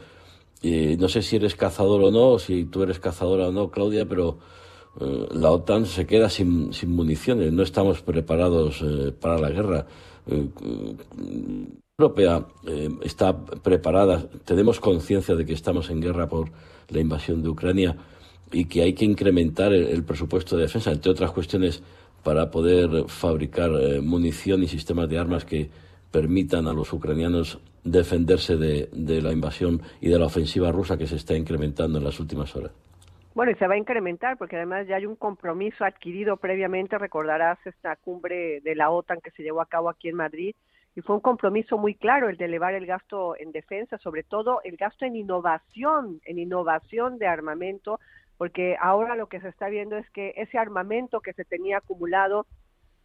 [0.62, 4.38] no sé si eres cazador o no, si tú eres cazadora o no, Claudia, pero
[4.98, 7.52] eh, la OTAN se queda sin, sin municiones.
[7.52, 9.86] No estamos preparados eh, para la guerra.
[12.00, 12.46] Eh, la Europea
[13.02, 14.22] está preparada.
[14.44, 16.50] Tenemos conciencia de que estamos en guerra por
[16.88, 17.96] la invasión de Ucrania
[18.50, 21.82] y que hay que incrementar el, presupuesto de defensa, entre otras cuestiones,
[22.24, 23.70] para poder fabricar
[24.02, 25.70] munición y sistemas de armas que
[26.10, 31.06] permitan a los ucranianos defenderse de, de, la invasión y de la ofensiva rusa que
[31.06, 32.72] se está incrementando en las últimas horas.
[33.34, 37.58] Bueno, y se va a incrementar porque además ya hay un compromiso adquirido previamente, recordarás
[37.64, 40.54] esta cumbre de la OTAN que se llevó a cabo aquí en Madrid,
[40.96, 44.60] y fue un compromiso muy claro el de elevar el gasto en defensa, sobre todo
[44.64, 48.00] el gasto en innovación, en innovación de armamento,
[48.36, 52.46] porque ahora lo que se está viendo es que ese armamento que se tenía acumulado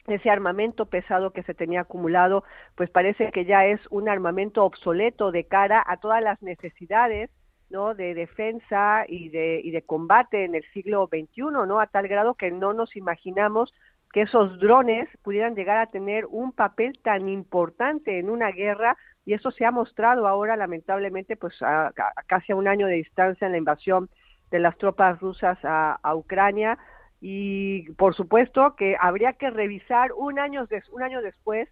[0.07, 2.43] ese armamento pesado que se tenía acumulado,
[2.75, 7.31] pues parece que ya es un armamento obsoleto de cara a todas las necesidades
[7.69, 7.95] ¿no?
[7.95, 11.79] de defensa y de, y de combate en el siglo XXI, ¿no?
[11.79, 13.73] A tal grado que no nos imaginamos
[14.13, 19.33] que esos drones pudieran llegar a tener un papel tan importante en una guerra y
[19.33, 21.91] eso se ha mostrado ahora lamentablemente pues a,
[22.27, 24.09] casi a un año de distancia en la invasión
[24.51, 26.77] de las tropas rusas a, Ucrania.
[27.19, 31.67] Y por supuesto que habría que revisar un año, un año después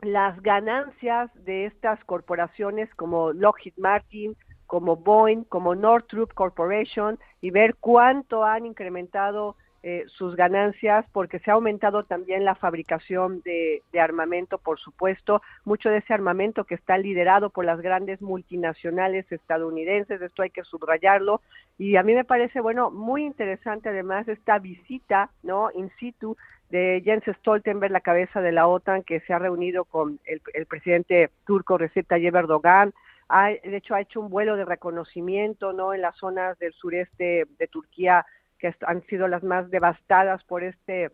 [0.00, 4.36] las ganancias de estas corporaciones como Lockheed Martin,
[4.66, 11.50] como Boeing, como Northrop Corporation y ver cuánto han incrementado eh, sus ganancias porque se
[11.50, 16.98] ha aumentado también la fabricación de, armamento, por supuesto, mucho de ese armamento que está
[16.98, 21.42] liderado por las grandes multinacionales estadounidenses, esto hay que subrayarlo,
[21.78, 26.36] y a mí me parece, bueno, muy interesante además esta visita, ¿no?, in situ
[26.70, 30.66] de Jens Stoltenberg, la cabeza de la OTAN, que se ha reunido con el, el
[30.66, 32.92] presidente turco Recep Tayyip Erdogan,
[33.28, 37.46] ha, de hecho ha hecho un vuelo de reconocimiento, ¿no?, en las zonas del sureste
[37.58, 38.26] de Turquía,
[38.58, 41.10] que han sido las más devastadas por este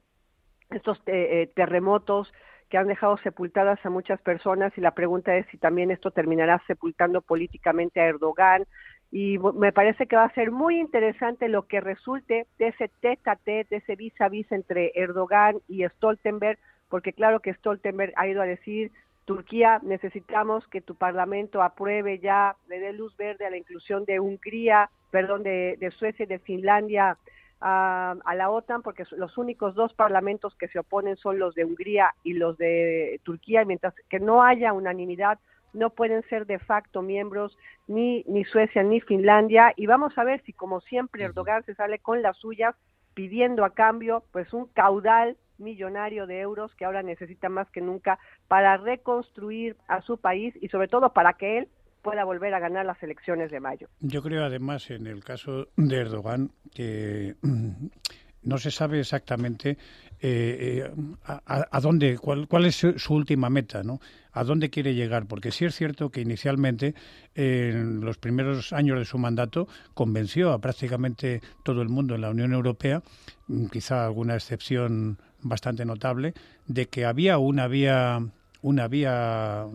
[0.70, 2.32] estos eh, eh, terremotos
[2.68, 4.76] que han dejado sepultadas a muchas personas.
[4.76, 8.64] Y la pregunta es si también esto terminará sepultando políticamente a Erdogan.
[9.10, 13.30] Y me parece que va a ser muy interesante lo que resulte de ese tete
[13.30, 18.12] a tete, de ese vis a vis entre Erdogan y Stoltenberg, porque claro que Stoltenberg
[18.16, 18.90] ha ido a decir
[19.24, 24.20] Turquía, necesitamos que tu parlamento apruebe ya, le dé luz verde a la inclusión de
[24.20, 27.16] Hungría, perdón, de, de Suecia y de Finlandia
[27.60, 32.14] a, la OTAN, porque los únicos dos parlamentos que se oponen son los de Hungría
[32.22, 35.38] y los de Turquía, y mientras que no haya unanimidad,
[35.72, 37.56] no pueden ser de facto miembros
[37.88, 39.72] ni, ni Suecia ni Finlandia.
[39.76, 42.76] Y vamos a ver si, como siempre, Erdogan se sale con las suyas
[43.14, 48.18] pidiendo a cambio pues un caudal millonario de euros que ahora necesita más que nunca
[48.48, 51.68] para reconstruir a su país y sobre todo para que él
[52.04, 53.88] pueda volver a ganar las elecciones de mayo.
[54.00, 57.86] Yo creo además en el caso de Erdogan que mm,
[58.42, 59.78] no se sabe exactamente
[60.20, 60.90] eh, eh,
[61.26, 64.00] a, dónde, cuál, cuál, es su, última meta, ¿no?
[64.32, 66.94] A dónde quiere llegar, porque sí es cierto que inicialmente,
[67.34, 72.30] en los primeros años de su mandato, convenció a prácticamente todo el mundo en la
[72.30, 73.02] Unión Europea,
[73.48, 76.32] mm, quizá alguna excepción bastante notable,
[76.66, 78.20] de que había una vía,
[78.64, 79.66] una vía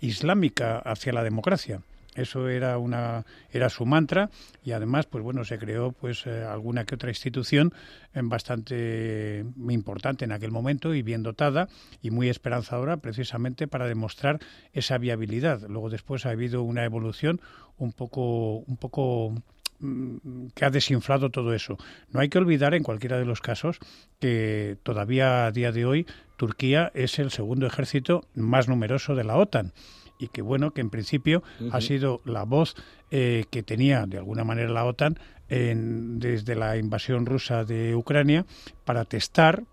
[0.00, 1.82] islámica hacia la democracia.
[2.14, 4.30] Eso era una era su mantra
[4.64, 7.72] y además pues bueno se creó pues eh, alguna que otra institución
[8.14, 11.68] eh, bastante importante en aquel momento y bien dotada
[12.00, 14.40] y muy esperanzadora precisamente para demostrar
[14.72, 15.60] esa viabilidad.
[15.68, 17.42] Luego después ha habido una evolución
[17.76, 19.34] un poco un poco
[19.80, 21.76] mm, que ha desinflado todo eso.
[22.10, 23.78] No hay que olvidar en cualquiera de los casos
[24.18, 26.06] que todavía a día de hoy
[26.40, 29.74] Turquía es el segundo ejército más numeroso de la OTAN
[30.18, 32.76] y que bueno que en principio ha sido la voz
[33.10, 35.18] eh, que tenía de alguna manera la OTAN
[35.50, 38.46] desde la invasión rusa de Ucrania
[38.86, 39.64] para testar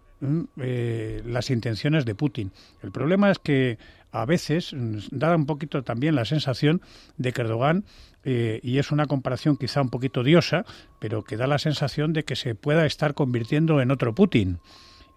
[0.60, 2.52] eh, las intenciones de Putin.
[2.84, 3.78] El problema es que
[4.12, 6.82] a veces mm, da un poquito también la sensación
[7.16, 7.86] de que Erdogan
[8.26, 10.66] eh, y es una comparación quizá un poquito odiosa,
[11.00, 14.60] pero que da la sensación de que se pueda estar convirtiendo en otro Putin.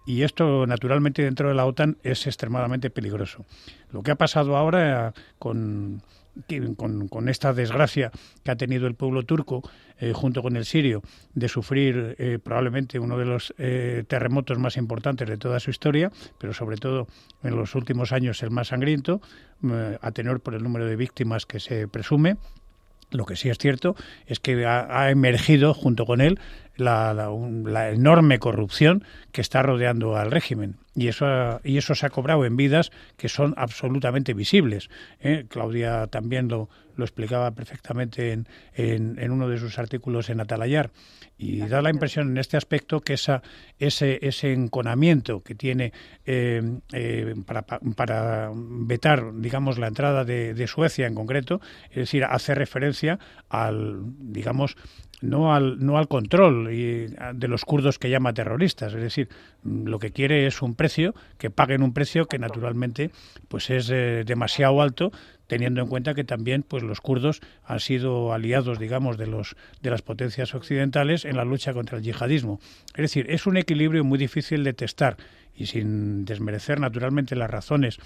[0.05, 3.45] Y esto, naturalmente, dentro de la OTAN es extremadamente peligroso.
[3.91, 6.01] Lo que ha pasado ahora con,
[7.09, 8.11] con, esta desgracia
[8.43, 9.61] que ha tenido el pueblo turco,
[9.99, 11.01] eh, junto con el sirio,
[11.33, 16.11] de sufrir eh, probablemente uno de los eh, terremotos más importantes de toda su historia,
[16.37, 17.07] pero sobre todo
[17.43, 19.21] en los últimos años el más sangriento,
[20.01, 22.37] a tenor por el número de víctimas que se presume,
[23.11, 23.95] lo que sí es cierto
[24.25, 26.39] es que ha, emergido junto con él
[26.77, 27.29] la,
[27.91, 32.57] enorme corrupción que está rodeando al régimen y eso y eso se ha cobrado en
[32.57, 34.89] vidas que son absolutamente visibles.
[35.21, 35.45] ¿eh?
[35.47, 36.69] Claudia también lo,
[37.01, 40.91] lo explicaba perfectamente en, en, uno de sus artículos en Atalayar.
[41.35, 43.41] Y da la impresión en este aspecto que esa,
[43.79, 45.91] ese, ese enconamiento que tiene
[46.25, 46.61] eh,
[46.93, 52.53] eh, para, para, vetar, digamos, la entrada de, de, Suecia en concreto, es decir, hace
[52.53, 53.17] referencia
[53.49, 54.77] al, digamos,
[55.21, 58.93] no al, no al control de los kurdos que llama terroristas.
[58.93, 59.29] Es decir,
[59.63, 63.11] lo que quiere es un precio, que paguen un precio que naturalmente
[63.47, 65.11] pues es eh, demasiado alto
[65.51, 69.89] teniendo en cuenta que también pues los kurdos han sido aliados digamos de los de
[69.89, 72.61] las potencias occidentales en la lucha contra el yihadismo
[72.95, 75.17] es decir es un equilibrio muy difícil de testar
[75.53, 77.97] y sin desmerecer naturalmente las razones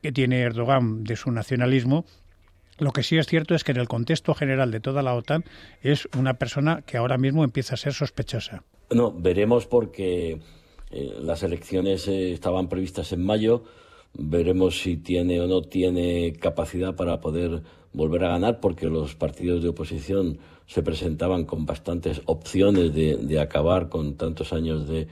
[0.00, 2.06] que tiene Erdogan de su nacionalismo
[2.78, 5.44] lo que sí es cierto es que en el contexto general de toda la OTAN
[5.82, 8.64] es una persona que ahora mismo empieza a ser sospechosa.
[8.90, 10.40] No, veremos porque
[10.90, 13.64] eh, las elecciones eh, estaban previstas en mayo
[14.18, 17.62] Veremos si tiene o no tiene capacidad para poder
[17.92, 23.88] volver a ganar, porque los partidos de oposición se presentaban con bastantes opciones de, acabar
[23.88, 25.06] con tantos años de,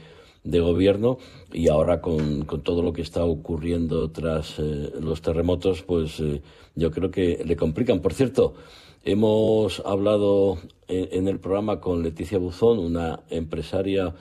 [0.61, 1.19] gobierno
[1.53, 6.43] y ahora con, todo lo que está ocurriendo tras eh, los terremotos, pues eh,
[6.75, 8.01] yo creo que le complican.
[8.01, 8.55] Por cierto,
[9.05, 14.15] hemos hablado en, en, el programa con Leticia Buzón, una empresaria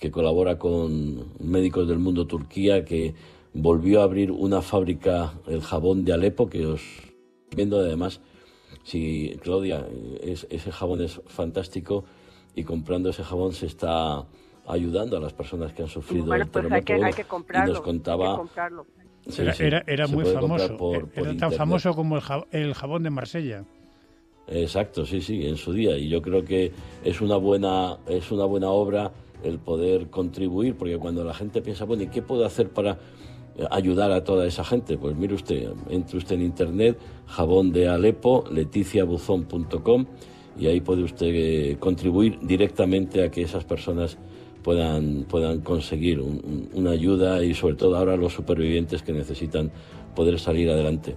[0.00, 3.14] que colabora con Médicos del Mundo Turquía, que
[3.60, 6.80] volvió a abrir una fábrica, el jabón de Alepo, que os
[7.54, 8.20] viendo además,
[8.84, 9.86] si Claudia,
[10.22, 12.04] ese jabón es fantástico
[12.54, 14.24] y comprando ese jabón se está
[14.66, 16.82] ayudando a las personas que han sufrido el pues hay
[17.12, 18.42] que, comprarlo, y nos contaba
[19.86, 22.18] era, muy famoso era tan famoso como
[22.50, 23.64] el jabón de Marsella.
[24.46, 25.98] Exacto sí sí en su día.
[25.98, 26.72] Y yo creo que
[27.04, 31.84] es una buena es una buena obra el poder contribuir porque cuando la gente piensa
[31.84, 32.98] bueno y qué puedo hacer para
[33.70, 34.96] ayudar a toda esa gente?
[34.96, 40.06] Pues mire usted, entre usted en internet, jabón de Alepo, leticiabuzón.com
[40.58, 44.18] y ahí puede usted eh, contribuir directamente a que esas personas
[44.62, 49.70] puedan, puedan conseguir una ayuda y sobre todo ahora los supervivientes que necesitan
[50.14, 51.16] poder salir adelante.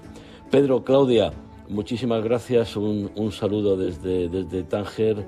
[0.51, 1.31] Pedro, Claudia,
[1.69, 5.25] muchísimas gracias, un, un saludo desde, desde Tánger,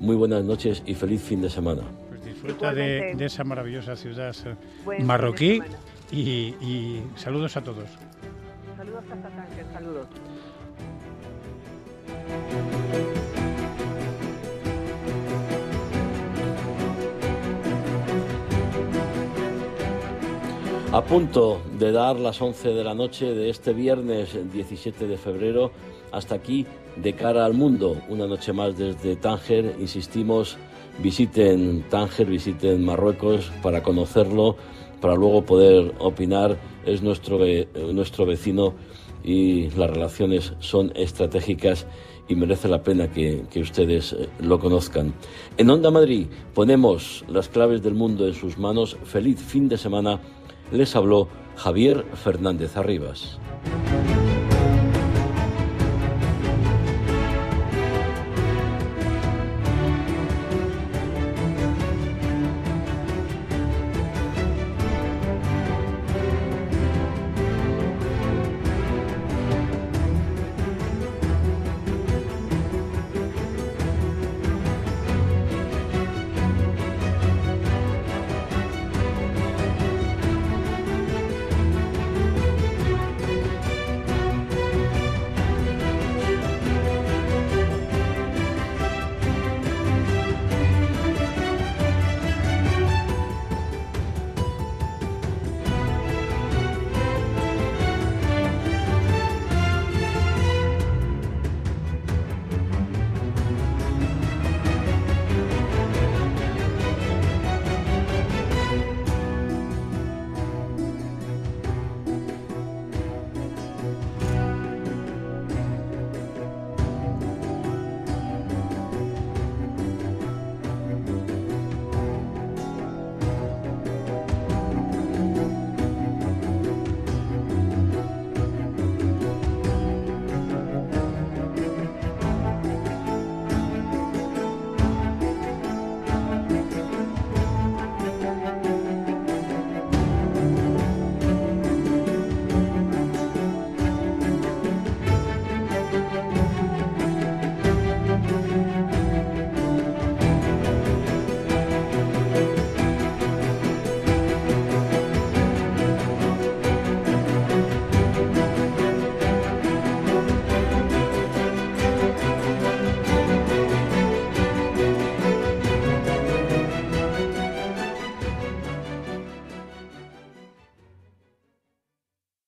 [0.00, 1.82] muy buenas noches y feliz fin de semana.
[2.08, 4.34] Pues disfruta de, de, esa maravillosa ciudad
[5.00, 5.60] marroquí
[6.12, 7.88] y, saludos a todos.
[8.76, 10.06] Saludos hasta Tánger, saludos.
[20.92, 25.72] A punto de dar las 11 de la noche de este viernes 17 de febrero,
[26.12, 26.64] hasta aquí
[26.96, 30.56] de cara al mundo, una noche más desde Tánger, insistimos,
[31.00, 34.56] visiten Tánger, visiten Marruecos para conocerlo,
[35.00, 36.56] para luego poder opinar.
[36.84, 37.38] Es nuestro,
[37.92, 38.74] nuestro vecino
[39.24, 41.86] y las relaciones son estratégicas
[42.28, 45.14] y merece la pena que, que, ustedes eh, lo conozcan.
[45.56, 48.96] En Onda Madrid ponemos las claves del mundo en sus manos.
[49.04, 50.20] Feliz fin de semana.
[50.72, 53.38] Les habló Javier Fernández Arribas.